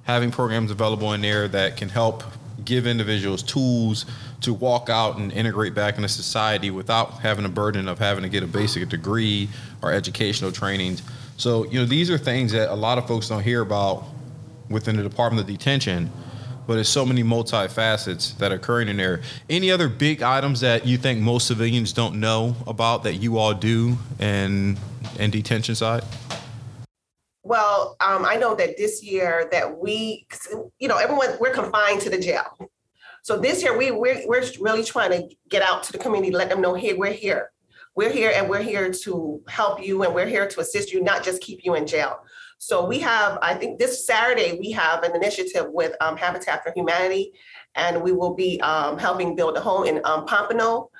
having 0.05 0.31
programs 0.31 0.71
available 0.71 1.13
in 1.13 1.21
there 1.21 1.49
that 1.49 1.77
can 1.77 1.89
help 1.89 2.23
give 2.65 2.87
individuals 2.87 3.43
tools 3.43 4.07
to 4.41 4.53
walk 4.53 4.89
out 4.89 5.19
and 5.19 5.33
integrate 5.33 5.75
back 5.75 5.97
into 5.97 6.09
society 6.09 6.71
without 6.71 7.21
having 7.21 7.45
a 7.45 7.49
burden 7.49 7.89
of 7.89 7.99
having 7.99 8.23
to 8.23 8.29
get 8.29 8.43
a 8.43 8.47
basic 8.47 8.89
degree 8.89 9.49
or 9.83 9.93
educational 9.93 10.53
trainings. 10.53 11.03
So, 11.37 11.65
you 11.67 11.81
know, 11.81 11.87
these 11.87 12.11
are 12.11 12.19
things 12.19 12.53
that 12.53 12.71
a 12.71 12.75
lot 12.75 12.99
of 12.99 13.07
folks 13.07 13.29
don't 13.29 13.43
hear 13.43 13.63
about 13.63 14.05
within 14.69 14.97
the 14.97 15.03
Department 15.03 15.41
of 15.41 15.47
Detention, 15.47 16.11
but 16.67 16.75
there's 16.75 16.89
so 16.89 17.05
many 17.05 17.23
multifacets 17.23 18.37
that 18.39 18.53
are 18.53 18.57
occurring 18.57 18.89
in 18.89 18.97
there. 18.97 19.23
Any 19.51 19.71
other 19.71 19.89
big 19.89 20.23
items 20.23 20.61
that 20.61 20.87
you 20.87 20.99
think 20.99 21.21
most 21.21 21.47
civilians 21.47 21.93
don't 21.93 22.21
know 22.21 22.57
about 22.67 23.03
that 23.05 23.15
you 23.15 23.39
all 23.39 23.55
do 23.55 23.97
in 24.19 24.79
in 25.19 25.31
detention 25.31 25.75
side? 25.75 26.05
Well, 27.45 27.97
um, 28.01 28.25
I 28.25 28.37
know 28.37 28.55
that 28.55 28.77
this 28.77 29.03
year 29.03 29.49
that 29.51 29.79
we, 29.79 30.27
you 30.79 30.89
know, 30.89 30.99
everyone 30.99 31.37
we're 31.41 31.53
confined 31.53 32.01
to 32.03 32.11
the 32.11 32.19
jail. 32.19 32.45
So 33.23 33.39
this 33.39 33.63
year 33.63 33.77
we 33.77 33.91
we're, 33.91 34.23
we're 34.27 34.45
really 34.61 34.85
trying 34.85 35.11
to 35.11 35.35
get 35.49 35.63
out 35.63 35.83
to 35.85 35.93
the 35.93 35.99
community, 35.99 36.33
let 36.33 36.49
them 36.49 36.61
know, 36.61 36.75
hey, 36.75 36.95
we're 36.95 37.13
here. 37.13 37.51
We're 37.95 38.11
here 38.11 38.33
and 38.35 38.49
we're 38.49 38.63
here 38.63 38.91
to 39.05 39.43
help 39.49 39.85
you 39.85 40.03
and 40.03 40.15
we're 40.15 40.27
here 40.27 40.49
to 40.49 40.61
assist 40.61 40.93
you, 40.93 41.03
not 41.03 41.23
just 41.23 41.43
keep 41.43 41.65
you 41.65 41.75
in 41.75 41.87
jail. 41.87 42.21
So 42.59 42.87
we 42.87 43.01
have, 43.01 43.39
I 43.43 43.55
think 43.55 43.79
this 43.79 44.07
Saturday, 44.07 44.57
we 44.59 44.71
have 44.71 45.03
an 45.03 45.15
initiative 45.17 45.67
with 45.69 45.95
um, 46.01 46.17
Habitat 46.17 46.63
for 46.63 46.73
Humanity, 46.75 47.33
and 47.75 48.01
we 48.01 48.13
will 48.13 48.35
be 48.35 48.61
um, 48.61 48.99
helping 48.99 49.35
build 49.35 49.57
a 49.57 49.61
home 49.61 49.85
in 49.85 50.01
um, 50.05 50.27
Pompano. 50.27 50.91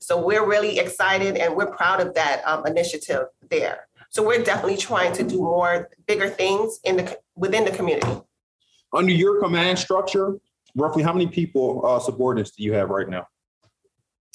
So 0.00 0.20
we're 0.20 0.46
really 0.46 0.80
excited 0.80 1.36
and 1.36 1.54
we're 1.54 1.70
proud 1.70 2.00
of 2.00 2.12
that 2.14 2.42
um, 2.44 2.66
initiative 2.66 3.26
there. 3.48 3.86
So 4.12 4.22
we're 4.22 4.42
definitely 4.42 4.76
trying 4.76 5.14
to 5.14 5.22
do 5.22 5.38
more 5.38 5.88
bigger 6.06 6.28
things 6.28 6.78
in 6.84 6.96
the 6.98 7.18
within 7.34 7.64
the 7.64 7.70
community. 7.70 8.20
Under 8.94 9.10
your 9.10 9.40
command 9.40 9.78
structure, 9.78 10.38
roughly 10.76 11.02
how 11.02 11.14
many 11.14 11.26
people 11.26 11.80
uh, 11.84 11.98
subordinates 11.98 12.50
do 12.50 12.62
you 12.62 12.74
have 12.74 12.90
right 12.90 13.08
now? 13.08 13.26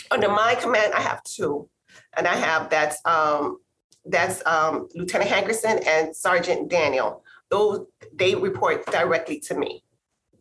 Under 0.10 0.30
my 0.30 0.56
command, 0.56 0.94
I 0.96 1.02
have 1.02 1.24
two, 1.24 1.70
and 2.18 2.28
I 2.28 2.36
have 2.36 2.72
that's 2.72 3.00
um, 3.06 3.60
that's 4.04 4.44
um, 4.48 4.90
Lieutenant 4.96 5.30
Hankerson 5.30 5.86
and 5.86 6.16
Sergeant 6.16 6.70
Daniel. 6.70 7.24
Those 7.52 7.86
they 8.16 8.34
report 8.34 8.84
directly 8.88 9.40
to 9.42 9.56
me. 9.56 9.84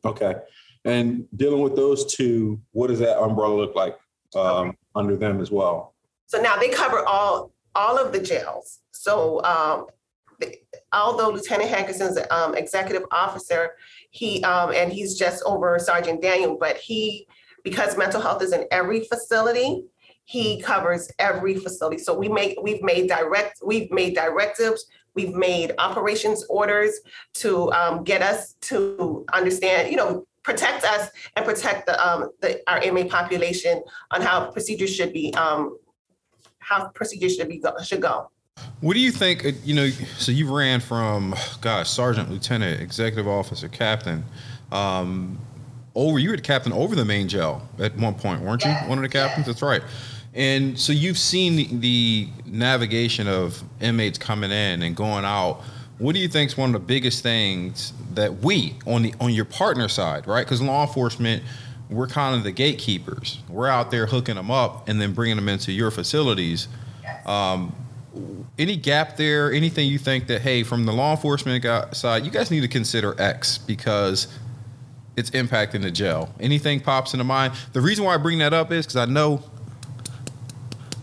Okay. 0.02 0.34
And 0.86 1.26
dealing 1.36 1.60
with 1.60 1.76
those 1.76 2.14
two, 2.14 2.58
what 2.72 2.86
does 2.86 3.00
that 3.00 3.20
umbrella 3.20 3.54
look 3.54 3.74
like 3.74 3.98
um, 4.34 4.78
under 4.94 5.14
them 5.14 5.42
as 5.42 5.50
well? 5.50 5.94
So 6.26 6.40
now 6.40 6.56
they 6.56 6.70
cover 6.70 7.04
all 7.04 7.52
all 7.76 7.98
of 7.98 8.12
the 8.12 8.18
jails. 8.18 8.80
So 8.90 9.44
um, 9.44 9.86
although 10.92 11.30
Lieutenant 11.30 11.70
Hankerson's 11.70 12.18
um, 12.30 12.54
executive 12.54 13.04
officer, 13.10 13.72
he 14.10 14.42
um, 14.42 14.72
and 14.72 14.92
he's 14.92 15.16
just 15.18 15.42
over 15.44 15.78
Sergeant 15.78 16.22
Daniel, 16.22 16.56
but 16.58 16.76
he 16.76 17.28
because 17.62 17.96
mental 17.98 18.20
health 18.20 18.42
is 18.42 18.52
in 18.52 18.64
every 18.70 19.00
facility, 19.00 19.84
he 20.24 20.60
covers 20.60 21.10
every 21.18 21.56
facility. 21.56 21.98
So 21.98 22.16
we 22.16 22.28
make 22.28 22.58
we've 22.62 22.82
made 22.82 23.08
direct 23.08 23.60
we've 23.64 23.90
made 23.90 24.14
directives, 24.14 24.86
we've 25.14 25.34
made 25.34 25.72
operations 25.78 26.44
orders 26.48 27.00
to 27.34 27.72
um, 27.72 28.04
get 28.04 28.22
us 28.22 28.54
to 28.62 29.24
understand, 29.32 29.90
you 29.90 29.96
know, 29.96 30.26
protect 30.42 30.84
us 30.84 31.10
and 31.34 31.44
protect 31.44 31.86
the 31.86 31.96
um, 32.06 32.30
the 32.40 32.60
our 32.68 32.80
inmate 32.82 33.10
population 33.10 33.82
on 34.12 34.22
how 34.22 34.50
procedures 34.50 34.94
should 34.94 35.12
be 35.12 35.34
um, 35.34 35.76
how 36.66 36.88
procedures 36.88 37.36
should 37.36 37.48
be 37.48 37.58
go, 37.58 37.72
should 37.82 38.02
go. 38.02 38.28
What 38.80 38.94
do 38.94 39.00
you 39.00 39.12
think? 39.12 39.44
uh, 39.44 39.52
You 39.64 39.74
know, 39.74 39.88
so 40.18 40.32
you 40.32 40.54
ran 40.54 40.80
from, 40.80 41.34
gosh, 41.60 41.88
sergeant, 41.88 42.30
lieutenant, 42.30 42.80
executive 42.80 43.28
officer, 43.28 43.68
captain. 43.68 44.24
Um, 44.72 45.38
over, 45.94 46.18
you 46.18 46.30
were 46.30 46.36
the 46.36 46.42
captain 46.42 46.72
over 46.72 46.94
the 46.96 47.04
main 47.04 47.28
jail 47.28 47.66
at 47.78 47.96
one 47.96 48.14
point, 48.14 48.42
weren't 48.42 48.64
you? 48.64 48.70
Yeah. 48.70 48.88
One 48.88 48.98
of 48.98 49.02
the 49.02 49.08
captains. 49.08 49.46
That's 49.46 49.62
right. 49.62 49.82
And 50.34 50.78
so 50.78 50.92
you've 50.92 51.18
seen 51.18 51.56
the, 51.56 51.68
the 51.76 52.28
navigation 52.44 53.28
of 53.28 53.62
inmates 53.80 54.18
coming 54.18 54.50
in 54.50 54.82
and 54.82 54.96
going 54.96 55.24
out. 55.24 55.62
What 55.98 56.14
do 56.14 56.20
you 56.20 56.28
think 56.28 56.50
is 56.50 56.56
one 56.58 56.74
of 56.74 56.80
the 56.80 56.86
biggest 56.86 57.22
things 57.22 57.92
that 58.14 58.42
we 58.42 58.74
on 58.86 59.02
the 59.02 59.14
on 59.18 59.32
your 59.32 59.46
partner 59.46 59.88
side, 59.88 60.26
right? 60.26 60.44
Because 60.44 60.60
law 60.60 60.86
enforcement, 60.86 61.42
we're 61.88 62.06
kind 62.06 62.34
of 62.34 62.44
the 62.44 62.52
gatekeepers. 62.52 63.40
We're 63.48 63.68
out 63.68 63.90
there 63.90 64.06
hooking 64.06 64.34
them 64.34 64.50
up 64.50 64.88
and 64.88 65.00
then 65.00 65.12
bringing 65.12 65.36
them 65.36 65.48
into 65.48 65.72
your 65.72 65.90
facilities. 65.90 66.68
Um, 67.24 67.74
any 68.58 68.76
gap 68.76 69.16
there? 69.16 69.52
Anything 69.52 69.88
you 69.88 69.98
think 69.98 70.26
that 70.28 70.40
hey 70.40 70.62
from 70.62 70.86
the 70.86 70.92
law 70.92 71.12
enforcement 71.12 71.64
side 71.94 72.24
you 72.24 72.30
guys 72.30 72.50
need 72.50 72.62
to 72.62 72.68
consider 72.68 73.14
x 73.20 73.58
because 73.58 74.28
it's 75.16 75.30
impacting 75.30 75.82
the 75.82 75.90
jail. 75.90 76.34
Anything 76.40 76.80
pops 76.80 77.12
into 77.12 77.24
mind? 77.24 77.54
The 77.72 77.80
reason 77.80 78.04
why 78.04 78.14
i 78.14 78.16
bring 78.16 78.38
that 78.38 78.54
up 78.54 78.72
is 78.72 78.86
because 78.86 78.96
i 78.96 79.04
know 79.04 79.42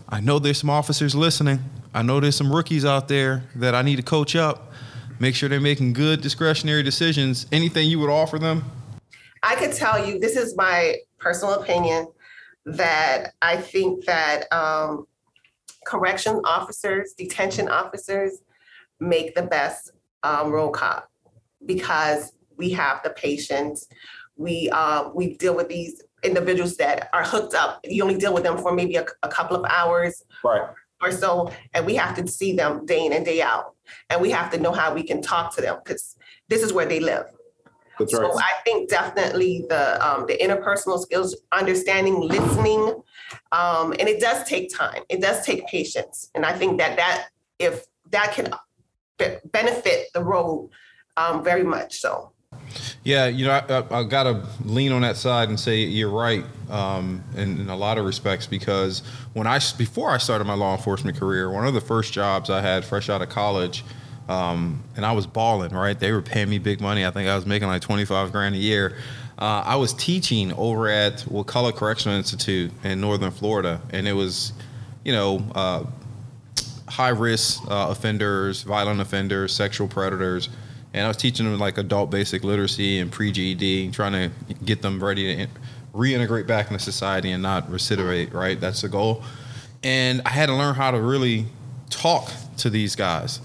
i 0.08 0.20
know 0.20 0.38
there's 0.38 0.58
some 0.58 0.70
officers 0.70 1.14
listening. 1.14 1.60
I 1.96 2.02
know 2.02 2.18
there's 2.18 2.34
some 2.34 2.52
rookies 2.52 2.84
out 2.84 3.06
there 3.06 3.44
that 3.54 3.74
i 3.74 3.82
need 3.82 3.96
to 3.96 4.02
coach 4.02 4.34
up 4.34 4.72
make 5.20 5.34
sure 5.34 5.48
they're 5.48 5.60
making 5.60 5.92
good 5.92 6.20
discretionary 6.20 6.82
decisions. 6.82 7.46
Anything 7.52 7.88
you 7.88 7.98
would 8.00 8.10
offer 8.10 8.38
them 8.38 8.64
I 9.44 9.56
could 9.56 9.72
tell 9.72 10.04
you, 10.04 10.18
this 10.18 10.36
is 10.36 10.56
my 10.56 10.96
personal 11.18 11.54
opinion, 11.54 12.08
that 12.64 13.34
I 13.42 13.58
think 13.58 14.06
that 14.06 14.50
um, 14.50 15.06
correction 15.86 16.40
officers, 16.46 17.12
detention 17.12 17.68
officers 17.68 18.38
make 19.00 19.34
the 19.34 19.42
best 19.42 19.92
um, 20.22 20.50
roll 20.50 20.70
cop 20.70 21.10
because 21.66 22.32
we 22.56 22.70
have 22.70 23.02
the 23.04 23.10
patience. 23.10 23.86
We 24.36 24.70
uh, 24.70 25.10
we 25.14 25.36
deal 25.36 25.54
with 25.54 25.68
these 25.68 26.02
individuals 26.22 26.78
that 26.78 27.10
are 27.12 27.22
hooked 27.22 27.54
up. 27.54 27.80
You 27.84 28.02
only 28.02 28.16
deal 28.16 28.32
with 28.32 28.44
them 28.44 28.56
for 28.56 28.72
maybe 28.72 28.96
a, 28.96 29.04
a 29.22 29.28
couple 29.28 29.56
of 29.58 29.64
hours 29.70 30.22
Right. 30.42 30.62
or 31.02 31.12
so, 31.12 31.52
and 31.74 31.84
we 31.84 31.96
have 31.96 32.16
to 32.16 32.26
see 32.26 32.54
them 32.54 32.86
day 32.86 33.04
in 33.04 33.12
and 33.12 33.26
day 33.26 33.42
out, 33.42 33.74
and 34.08 34.22
we 34.22 34.30
have 34.30 34.50
to 34.52 34.58
know 34.58 34.72
how 34.72 34.94
we 34.94 35.02
can 35.02 35.20
talk 35.20 35.54
to 35.56 35.60
them 35.60 35.76
because 35.84 36.16
this 36.48 36.62
is 36.62 36.72
where 36.72 36.86
they 36.86 37.00
live. 37.00 37.26
That's 37.98 38.12
So. 38.12 38.38
I 38.38 38.52
think 38.64 38.90
definitely 38.90 39.66
the 39.68 40.04
um, 40.06 40.26
the 40.26 40.36
interpersonal 40.36 41.00
skills, 41.00 41.36
understanding, 41.52 42.20
listening, 42.20 43.02
um, 43.52 43.92
and 43.92 44.08
it 44.08 44.20
does 44.20 44.44
take 44.44 44.74
time. 44.74 45.02
It 45.08 45.20
does 45.20 45.44
take 45.44 45.66
patience, 45.66 46.30
and 46.34 46.44
I 46.44 46.52
think 46.52 46.78
that 46.78 46.96
that 46.96 47.28
if 47.58 47.84
that 48.10 48.32
can 48.32 48.54
be- 49.18 49.36
benefit 49.44 50.08
the 50.14 50.22
role 50.22 50.70
um, 51.16 51.44
very 51.44 51.64
much 51.64 52.00
so. 52.00 52.32
Yeah, 53.02 53.26
you 53.26 53.46
know, 53.46 53.52
I, 53.52 53.64
I, 53.68 54.00
I 54.00 54.04
got 54.04 54.24
to 54.24 54.46
lean 54.64 54.92
on 54.92 55.02
that 55.02 55.16
side 55.16 55.48
and 55.48 55.58
say 55.58 55.80
you're 55.80 56.10
right 56.10 56.44
um, 56.70 57.22
in, 57.36 57.60
in 57.60 57.68
a 57.68 57.76
lot 57.76 57.98
of 57.98 58.04
respects 58.04 58.46
because 58.46 59.00
when 59.34 59.46
I 59.46 59.58
before 59.76 60.10
I 60.10 60.18
started 60.18 60.44
my 60.44 60.54
law 60.54 60.74
enforcement 60.74 61.18
career, 61.18 61.50
one 61.50 61.66
of 61.66 61.74
the 61.74 61.80
first 61.80 62.12
jobs 62.12 62.50
I 62.50 62.60
had 62.60 62.84
fresh 62.84 63.08
out 63.08 63.22
of 63.22 63.28
college, 63.28 63.84
um, 64.28 64.82
and 64.96 65.04
I 65.04 65.12
was 65.12 65.26
balling. 65.26 65.72
Right, 65.72 65.98
they 65.98 66.12
were 66.12 66.22
paying 66.22 66.48
me 66.48 66.58
big 66.58 66.80
money. 66.80 67.04
I 67.04 67.10
think 67.10 67.28
I 67.28 67.36
was 67.36 67.46
making 67.46 67.68
like 67.68 67.82
25 67.82 68.32
grand 68.32 68.54
a 68.54 68.58
year. 68.58 68.96
Uh, 69.38 69.62
I 69.66 69.76
was 69.76 69.92
teaching 69.92 70.52
over 70.52 70.88
at 70.88 71.24
Wakulla 71.28 71.72
Correctional 71.72 72.16
Institute 72.16 72.70
in 72.84 73.00
Northern 73.00 73.32
Florida, 73.32 73.80
and 73.90 74.06
it 74.06 74.12
was, 74.12 74.52
you 75.04 75.12
know, 75.12 75.44
uh, 75.54 75.84
high 76.88 77.08
risk 77.08 77.62
uh, 77.68 77.88
offenders, 77.90 78.62
violent 78.62 79.00
offenders, 79.00 79.52
sexual 79.52 79.88
predators. 79.88 80.48
And 80.92 81.04
I 81.04 81.08
was 81.08 81.16
teaching 81.16 81.50
them 81.50 81.58
like 81.58 81.76
adult 81.78 82.10
basic 82.10 82.44
literacy 82.44 83.00
and 83.00 83.10
pre 83.10 83.32
GED, 83.32 83.90
trying 83.90 84.12
to 84.12 84.54
get 84.64 84.82
them 84.82 85.02
ready 85.02 85.24
to 85.24 85.42
in- 85.42 85.50
reintegrate 85.92 86.46
back 86.46 86.70
into 86.70 86.82
society 86.82 87.32
and 87.32 87.42
not 87.42 87.68
recidivate, 87.68 88.32
right? 88.32 88.60
That's 88.60 88.82
the 88.82 88.88
goal. 88.88 89.24
And 89.82 90.22
I 90.24 90.30
had 90.30 90.46
to 90.46 90.54
learn 90.54 90.74
how 90.74 90.92
to 90.92 91.00
really 91.00 91.46
talk 91.90 92.30
to 92.58 92.70
these 92.70 92.94
guys 92.94 93.40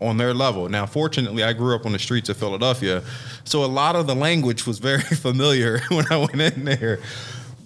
on 0.00 0.16
their 0.16 0.34
level. 0.34 0.68
Now, 0.68 0.86
fortunately, 0.86 1.42
I 1.42 1.52
grew 1.52 1.74
up 1.74 1.86
on 1.86 1.92
the 1.92 1.98
streets 1.98 2.28
of 2.28 2.36
Philadelphia, 2.36 3.02
so 3.44 3.64
a 3.64 3.66
lot 3.66 3.96
of 3.96 4.06
the 4.06 4.14
language 4.14 4.66
was 4.66 4.78
very 4.78 5.00
familiar 5.02 5.80
when 5.88 6.10
I 6.10 6.16
went 6.18 6.40
in 6.40 6.64
there. 6.64 7.00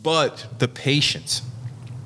But 0.03 0.47
the 0.59 0.69
patience, 0.69 1.43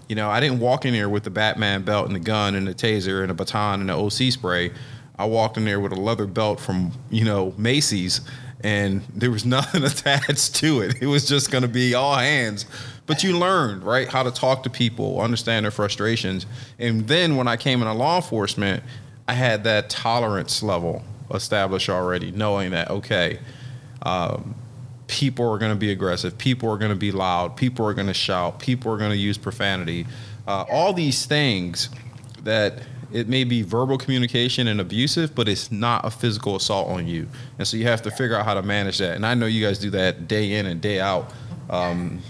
you 0.09 0.17
know, 0.17 0.29
I 0.29 0.41
didn't 0.41 0.61
walk 0.61 0.85
in 0.85 0.93
there 0.93 1.09
with 1.09 1.25
the 1.25 1.31
Batman 1.31 1.83
belt 1.83 2.07
and 2.07 2.15
the 2.15 2.21
gun 2.21 2.55
and 2.55 2.67
the 2.67 2.75
taser 2.75 3.23
and 3.23 3.31
a 3.31 3.35
baton 3.35 3.81
and 3.81 3.89
the 3.89 3.95
OC 3.95 4.33
spray. 4.33 4.71
I 5.19 5.25
walked 5.25 5.57
in 5.57 5.65
there 5.65 5.81
with 5.81 5.93
a 5.93 6.01
leather 6.01 6.27
belt 6.27 6.61
from, 6.61 6.93
you 7.11 7.25
know, 7.25 7.55
Macy's 7.57 8.21
and 8.61 9.03
there 9.15 9.31
was 9.31 9.45
nothing 9.47 9.85
attached 9.85 10.57
to 10.57 10.81
it. 10.81 11.01
It 11.01 11.07
was 11.07 11.27
just 11.27 11.51
going 11.51 11.63
to 11.63 11.69
be 11.69 11.95
all 11.95 12.17
hands 12.17 12.67
but 13.07 13.23
you 13.23 13.39
learned 13.39 13.85
right 13.85 14.09
how 14.09 14.23
to 14.23 14.31
talk 14.31 14.65
to 14.65 14.71
people, 14.71 15.21
understand 15.21 15.65
their 15.65 15.71
frustrations, 15.71 16.45
and 16.79 17.07
then 17.07 17.37
when 17.37 17.49
I 17.49 17.57
came 17.57 17.81
into 17.81 17.95
law 17.95 18.17
enforcement, 18.17 18.83
I 19.29 19.35
had 19.35 19.65
that 19.65 19.91
tolerance 19.91 20.63
level 20.63 21.03
established 21.33 21.89
already, 21.89 22.31
knowing 22.31 22.71
that 22.71 22.91
okay. 22.91 23.39
Um, 24.03 24.55
people 25.09 25.49
are 25.49 25.59
going 25.59 25.71
to 25.71 25.79
be 25.79 25.93
aggressive 25.93 26.37
people 26.37 26.69
are 26.69 26.77
going 26.77 26.91
to 26.91 26.97
be 26.97 27.13
loud 27.13 27.57
people 27.57 27.87
are 27.87 27.95
going 27.95 28.09
to 28.09 28.15
shout 28.15 28.59
people 28.59 28.93
are 28.93 28.97
going 28.97 29.13
to 29.13 29.17
use 29.17 29.39
profanity 29.39 30.05
uh, 30.49 30.65
all 30.69 30.93
these 30.93 31.27
things 31.27 31.91
that 32.43 32.81
it 33.13 33.29
may 33.29 33.45
be 33.45 33.63
verbal 33.63 33.99
communication 33.99 34.69
and 34.69 34.81
abusive, 34.81 35.35
but 35.35 35.49
it's 35.49 35.71
not 35.71 36.05
a 36.05 36.11
physical 36.11 36.57
assault 36.57 36.89
on 36.89 37.07
you. 37.07 37.29
And 37.59 37.67
so 37.67 37.77
you 37.77 37.85
have 37.85 38.03
to 38.03 38.11
figure 38.11 38.37
out 38.37 38.45
how 38.45 38.55
to 38.55 38.63
manage 38.63 38.99
that. 38.99 39.17
And 39.17 39.25
I 39.25 39.35
know 39.35 39.47
you 39.47 39.65
guys 39.65 39.79
do 39.79 39.91
that 39.91 40.29
day 40.29 40.53
in 40.53 40.67
and 40.67 40.81
day 40.81 41.01
out. 41.01 41.33
Um, 41.71 42.21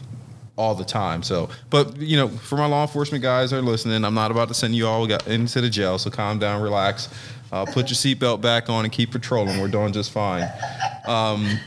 all 0.57 0.75
the 0.75 0.85
time. 0.85 1.23
So, 1.23 1.49
but 1.71 1.97
you 1.99 2.17
know, 2.17 2.29
for 2.29 2.57
my 2.57 2.67
law 2.67 2.83
enforcement 2.83 3.23
guys 3.23 3.51
that 3.51 3.59
are 3.59 3.63
listening, 3.63 4.05
I'm 4.05 4.15
not 4.15 4.31
about 4.31 4.49
to 4.49 4.55
send 4.55 4.75
you 4.75 4.87
all 4.87 5.05
into 5.05 5.61
the 5.61 5.71
jail. 5.71 5.99
So 5.99 6.11
calm 6.11 6.39
down, 6.39 6.63
relax, 6.63 7.09
uh, 7.53 7.65
put 7.67 7.89
your 7.89 7.97
seatbelt 7.97 8.41
back 8.41 8.69
on, 8.69 8.85
and 8.85 8.93
keep 8.93 9.13
patrolling. 9.13 9.61
We're 9.61 9.69
doing 9.69 9.93
just 9.93 10.11
fine. 10.11 10.49
Um, 11.07 11.59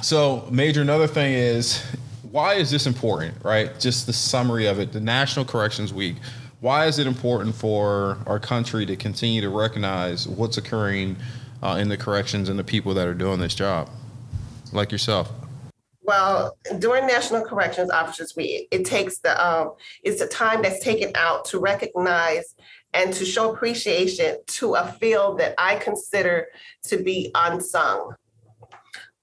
so, 0.00 0.46
major, 0.50 0.80
another 0.80 1.08
thing 1.08 1.34
is 1.34 1.84
why 2.30 2.54
is 2.54 2.70
this 2.70 2.86
important, 2.86 3.42
right? 3.44 3.78
Just 3.80 4.06
the 4.06 4.12
summary 4.12 4.66
of 4.66 4.78
it. 4.78 4.92
The 4.92 5.00
National 5.00 5.44
Corrections 5.44 5.92
Week 5.92 6.16
why 6.60 6.86
is 6.86 6.98
it 6.98 7.06
important 7.06 7.54
for 7.54 8.18
our 8.26 8.40
country 8.40 8.84
to 8.86 8.96
continue 8.96 9.40
to 9.40 9.48
recognize 9.48 10.26
what's 10.26 10.56
occurring 10.56 11.16
uh, 11.62 11.78
in 11.80 11.88
the 11.88 11.96
corrections 11.96 12.48
and 12.48 12.58
the 12.58 12.64
people 12.64 12.94
that 12.94 13.06
are 13.06 13.14
doing 13.14 13.38
this 13.38 13.54
job, 13.54 13.88
like 14.72 14.90
yourself? 14.90 15.30
Well, 16.08 16.56
during 16.78 17.06
National 17.06 17.44
Corrections 17.44 17.90
Officers 17.90 18.34
Week, 18.34 18.66
it 18.70 18.86
takes 18.86 19.18
the 19.18 19.46
um, 19.46 19.74
it's 20.02 20.20
the 20.20 20.26
time 20.26 20.62
that's 20.62 20.82
taken 20.82 21.12
out 21.14 21.44
to 21.48 21.58
recognize 21.58 22.54
and 22.94 23.12
to 23.12 23.26
show 23.26 23.52
appreciation 23.52 24.38
to 24.46 24.76
a 24.76 24.86
field 24.86 25.38
that 25.40 25.54
I 25.58 25.76
consider 25.76 26.46
to 26.84 26.96
be 26.96 27.30
unsung. 27.34 28.14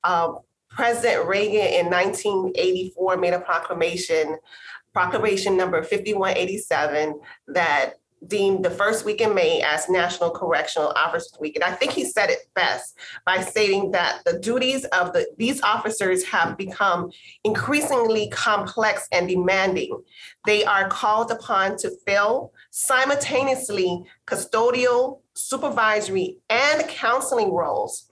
Um, 0.03 0.37
President 0.69 1.27
Reagan 1.27 1.73
in 1.73 1.85
1984 1.87 3.17
made 3.17 3.33
a 3.33 3.39
proclamation 3.39 4.37
proclamation 4.93 5.57
number 5.57 5.81
5187 5.81 7.19
that 7.47 7.93
deemed 8.27 8.65
the 8.65 8.69
first 8.69 9.05
week 9.05 9.21
in 9.21 9.35
May 9.35 9.61
as 9.61 9.89
National 9.89 10.31
Correctional 10.31 10.89
Officers 10.95 11.37
Week. 11.39 11.55
And 11.55 11.63
I 11.63 11.71
think 11.71 11.91
he 11.91 12.05
said 12.05 12.29
it 12.29 12.39
best 12.55 12.97
by 13.25 13.41
stating 13.41 13.91
that 13.91 14.21
the 14.25 14.39
duties 14.39 14.85
of 14.85 15.13
the, 15.13 15.27
these 15.37 15.61
officers 15.61 16.23
have 16.25 16.57
become 16.57 17.11
increasingly 17.43 18.29
complex 18.29 19.07
and 19.11 19.27
demanding. 19.27 20.01
They 20.45 20.63
are 20.65 20.87
called 20.87 21.31
upon 21.31 21.77
to 21.77 21.91
fill 22.05 22.51
simultaneously 22.71 24.03
custodial, 24.27 25.21
supervisory, 25.33 26.39
and 26.49 26.87
counseling 26.87 27.53
roles 27.53 28.09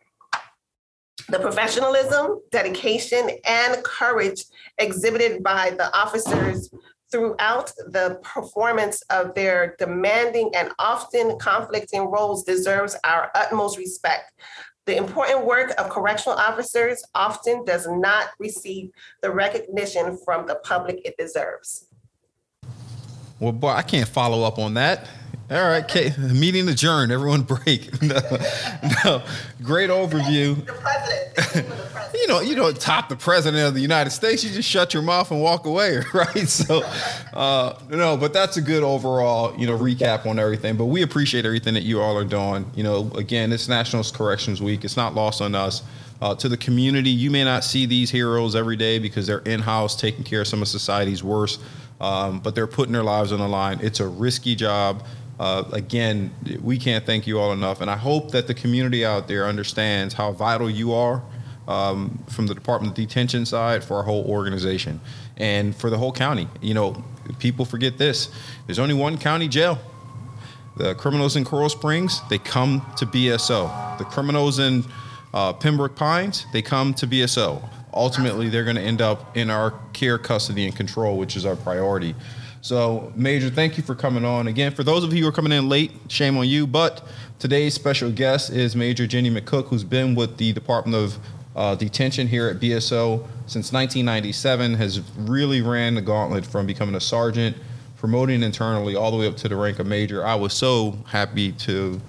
the 1.29 1.39
professionalism, 1.39 2.41
dedication, 2.51 3.29
and 3.45 3.83
courage 3.83 4.43
exhibited 4.77 5.41
by 5.41 5.72
the 5.72 5.95
officers 5.95 6.69
throughout 7.13 7.72
the 7.89 8.20
performance 8.24 9.03
of 9.12 9.36
their 9.36 9.75
demanding 9.77 10.50
and 10.55 10.72
often 10.79 11.38
conflicting 11.38 12.10
roles 12.10 12.43
deserves 12.43 12.98
our 13.03 13.29
utmost 13.36 13.77
respect. 13.77 14.32
The 14.88 14.98
important 14.98 15.46
work 15.46 15.75
of 15.77 15.91
correctional 15.91 16.39
officers 16.39 17.03
often 17.13 17.65
does 17.65 17.88
not 17.88 18.29
receive 18.39 18.89
the 19.22 19.29
recognition 19.29 20.17
from 20.25 20.48
the 20.48 20.55
public 20.55 21.01
it 21.05 21.15
deserves. 21.15 21.86
Well, 23.39 23.51
boy, 23.51 23.70
I 23.70 23.84
can't 23.84 24.10
follow 24.10 24.43
up 24.43 24.58
on 24.58 24.74
that. 24.74 25.08
All 25.51 25.62
right, 25.62 25.88
Kate, 25.88 26.17
meeting 26.17 26.67
adjourned. 26.69 27.12
Everyone 27.12 27.41
break. 27.41 27.89
No, 28.01 28.19
no. 29.06 29.23
great 29.62 29.89
overview. 29.89 30.65
The 30.65 30.73
president. 30.73 31.67
you 32.13 32.27
know, 32.27 32.41
you 32.41 32.56
don't 32.56 32.79
top 32.79 33.10
the 33.10 33.15
president 33.15 33.67
of 33.67 33.73
the 33.73 33.82
United 33.82 34.12
States. 34.12 34.43
You 34.43 34.51
just 34.51 34.67
shut 34.69 34.93
your 34.93 35.03
mouth 35.03 35.32
and 35.32 35.41
walk 35.41 35.65
away, 35.65 35.99
right? 36.13 36.47
So, 36.47 36.84
uh, 37.34 37.77
no, 37.89 38.17
but 38.17 38.34
that's 38.34 38.58
a 38.58 38.62
good 38.62 38.84
overall, 38.84 39.56
you 39.58 39.67
know, 39.67 39.77
recap 39.77 40.25
on 40.25 40.39
everything. 40.39 40.75
But 40.77 40.86
we 40.86 41.01
appreciate 41.01 41.45
everything 41.45 41.73
that 41.75 41.84
you 41.84 42.01
all 42.01 42.17
are 42.17 42.25
doing. 42.25 42.69
You 42.75 42.84
know, 42.84 43.12
again, 43.15 43.51
it's 43.51 43.67
National 43.67 44.03
Corrections 44.03 44.62
Week. 44.62 44.84
It's 44.84 44.97
not 44.97 45.13
lost 45.13 45.41
on 45.41 45.56
us. 45.56 45.84
Uh, 46.21 46.34
to 46.36 46.47
the 46.47 46.58
community, 46.58 47.10
you 47.10 47.29
may 47.29 47.43
not 47.43 47.63
see 47.65 47.86
these 47.86 48.10
heroes 48.10 48.56
every 48.56 48.77
day 48.77 48.97
because 48.97 49.27
they're 49.27 49.39
in 49.39 49.60
house 49.60 49.95
taking 49.99 50.23
care 50.23 50.41
of 50.41 50.47
some 50.47 50.62
of 50.62 50.67
society's 50.69 51.21
worst, 51.23 51.60
um, 51.99 52.39
but 52.39 52.56
they're 52.56 52.67
putting 52.67 52.93
their 52.93 53.03
lives 53.03 53.34
on 53.34 53.39
the 53.39 53.47
line. 53.47 53.79
It's 53.82 53.99
a 53.99 54.08
risky 54.08 54.56
job. 54.56 55.03
Uh, 55.39 55.63
again, 55.72 56.32
we 56.62 56.78
can't 56.78 57.06
thank 57.06 57.26
you 57.26 57.39
all 57.39 57.52
enough. 57.54 57.82
And 57.82 57.89
I 57.89 57.98
hope 57.98 58.32
that 58.32 58.48
the 58.48 58.54
community 58.54 59.06
out 59.06 59.28
there 59.28 59.46
understands 59.46 60.13
how 60.13 60.32
vital 60.32 60.69
you 60.69 60.93
are 60.93 61.24
um, 61.67 62.24
from 62.30 62.48
the 62.48 62.54
Department 62.54 62.91
of 62.91 62.96
Detention 62.96 63.46
side 63.46 63.84
for 63.84 63.98
our 63.98 64.04
whole 64.04 64.26
organization 64.26 65.00
and 65.38 65.76
for 65.76 65.89
the 65.89 65.98
whole 65.98 66.12
county. 66.12 66.48
You 66.62 66.74
know, 66.74 67.04
people 67.39 67.65
forget 67.65 67.98
this 67.98 68.30
there's 68.67 68.80
only 68.80 68.93
one 68.93 69.17
county 69.17 69.48
jail. 69.48 69.80
The 70.76 70.96
criminals 70.96 71.36
in 71.36 71.46
Coral 71.46 71.69
Springs, 71.69 72.22
they 72.30 72.39
come 72.39 72.84
to 72.98 73.06
BSO. 73.06 73.98
The 74.00 74.06
criminals 74.06 74.58
in 74.58 74.84
uh, 75.32 75.54
Pembroke 75.54 75.96
Pines, 75.96 76.48
they 76.52 76.63
come 76.63 76.96
to 76.96 77.06
BSO. 77.06 77.62
Ultimately, 77.93 78.50
they're 78.50 78.63
going 78.63 78.78
to 78.78 78.82
end 78.82 79.00
up 79.00 79.38
in 79.38 79.52
our 79.52 79.76
care, 79.93 80.17
custody, 80.17 80.65
and 80.65 80.76
control, 80.76 81.17
which 81.17 81.36
is 81.36 81.46
our 81.46 81.56
priority. 81.56 82.15
So, 82.63 83.12
Major, 83.17 83.49
thank 83.49 83.76
you 83.76 83.84
for 83.84 83.93
coming 83.93 84.23
on. 84.23 84.47
Again, 84.47 84.73
for 84.73 84.86
those 84.86 85.04
of 85.04 85.13
you 85.13 85.23
who 85.23 85.28
are 85.28 85.34
coming 85.34 85.52
in 85.52 85.67
late, 85.67 85.91
shame 86.08 86.38
on 86.38 86.47
you. 86.47 86.65
But 86.65 87.06
today's 87.38 87.73
special 87.73 88.10
guest 88.10 88.52
is 88.52 88.73
Major 88.73 89.06
Jenny 89.06 89.30
McCook, 89.30 89.67
who's 89.67 89.84
been 89.84 90.15
with 90.15 90.38
the 90.38 90.54
Department 90.54 90.95
of 90.95 91.17
uh, 91.58 91.76
Detention 91.76 92.26
here 92.26 92.47
at 92.47 92.62
BSO 92.62 93.28
since 93.47 93.73
1997, 93.73 94.76
has 94.76 95.02
really 95.17 95.62
ran 95.62 95.95
the 95.95 96.02
gauntlet 96.02 96.45
from 96.45 96.65
becoming 96.65 96.95
a 96.95 97.02
sergeant, 97.02 97.58
promoting 97.97 98.41
internally, 98.43 98.95
all 98.95 99.12
the 99.12 99.17
way 99.17 99.28
up 99.28 99.36
to 99.36 99.49
the 99.49 99.58
rank 99.58 99.80
of 99.80 99.86
major. 99.86 100.26
I 100.26 100.36
was 100.36 100.54
so 100.54 100.97
happy 101.06 101.52
to 101.52 101.99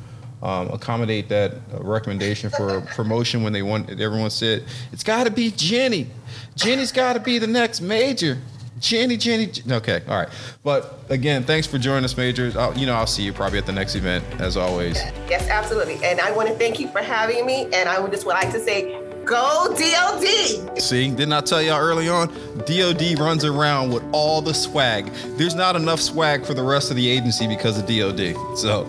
um, 0.40 0.68
accommodate 0.68 1.28
that 1.30 1.54
uh, 1.54 1.82
recommendation 1.82 2.48
for 2.50 2.80
promotion 2.94 3.42
when 3.42 3.52
they 3.52 3.62
want. 3.62 3.90
Everyone 3.90 4.30
said 4.30 4.62
it's 4.92 5.02
got 5.02 5.24
to 5.24 5.32
be 5.32 5.50
Jenny. 5.50 6.06
Jenny's 6.54 6.92
got 6.92 7.14
to 7.14 7.20
be 7.20 7.40
the 7.40 7.48
next 7.48 7.80
major. 7.80 8.38
Jenny, 8.80 9.16
Jenny. 9.16 9.50
Okay, 9.70 10.02
all 10.08 10.16
right. 10.16 10.28
But 10.62 10.98
again, 11.08 11.44
thanks 11.44 11.66
for 11.66 11.78
joining 11.78 12.04
us, 12.04 12.16
Major. 12.16 12.52
I'll, 12.58 12.76
you 12.76 12.86
know, 12.86 12.94
I'll 12.94 13.06
see 13.06 13.22
you 13.22 13.32
probably 13.32 13.58
at 13.58 13.66
the 13.66 13.72
next 13.72 13.94
event, 13.94 14.24
as 14.40 14.56
always. 14.56 14.96
Yes, 15.28 15.48
absolutely. 15.48 16.02
And 16.04 16.20
I 16.20 16.32
want 16.32 16.48
to 16.48 16.54
thank 16.54 16.80
you 16.80 16.88
for 16.88 17.00
having 17.00 17.46
me. 17.46 17.64
And 17.72 17.88
I 17.88 18.00
would 18.00 18.10
just 18.10 18.26
would 18.26 18.32
like 18.32 18.52
to 18.52 18.60
say, 18.60 19.00
go 19.24 19.74
DOD. 19.78 20.80
See, 20.80 21.08
didn't 21.10 21.32
I 21.32 21.40
tell 21.40 21.62
y'all 21.62 21.80
early 21.80 22.08
on? 22.08 22.28
DOD 22.66 23.18
runs 23.18 23.44
around 23.44 23.92
with 23.92 24.02
all 24.12 24.42
the 24.42 24.54
swag. 24.54 25.06
There's 25.36 25.54
not 25.54 25.76
enough 25.76 26.00
swag 26.00 26.44
for 26.44 26.54
the 26.54 26.62
rest 26.62 26.90
of 26.90 26.96
the 26.96 27.08
agency 27.08 27.46
because 27.46 27.78
of 27.78 27.86
DOD. 27.86 28.36
So, 28.58 28.88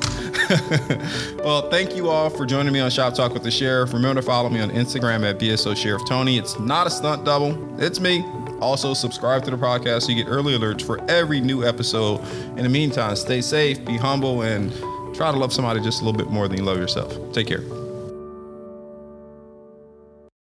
well, 1.43 1.69
thank 1.69 1.95
you 1.95 2.10
all 2.10 2.30
for 2.30 2.45
joining 2.45 2.74
me 2.74 2.80
on 2.80 2.89
Shop 2.89 3.13
Talk 3.13 3.34
with 3.34 3.43
the 3.43 3.52
Sheriff. 3.52 3.93
Remember 3.93 4.21
to 4.21 4.26
follow 4.26 4.50
me 4.50 4.60
on 4.62 4.71
Instagram 4.71 5.30
at 5.30 5.39
BSO 5.39 5.76
Sheriff 5.76 6.02
Tony. 6.08 6.38
It's 6.38 6.60
not 6.60 6.88
a 6.88 6.89
stunt 6.89 7.24
double. 7.24 7.82
It's 7.82 8.00
me. 8.00 8.26
Also, 8.65 8.95
subscribe 8.95 9.43
to 9.43 9.51
the 9.51 9.58
podcast 9.58 10.01
so 10.01 10.12
you 10.12 10.23
get 10.23 10.28
early 10.28 10.58
alerts 10.58 10.82
for 10.82 10.99
every 11.08 11.39
new 11.39 11.63
episode. 11.63 12.19
In 12.58 12.63
the 12.63 12.69
meantime, 12.69 13.15
stay 13.15 13.39
safe, 13.39 13.86
be 13.86 13.95
humble, 13.95 14.41
and 14.41 14.73
try 15.13 15.32
to 15.32 15.38
love 15.38 15.54
somebody 15.54 15.82
just 15.82 16.01
a 16.01 16.04
little 16.04 16.17
bit 16.17 16.32
more 16.32 16.47
than 16.47 16.58
you 16.58 16.63
love 16.63 16.78
yourself. 16.78 17.13
Take 17.32 17.45
care. 17.45 17.62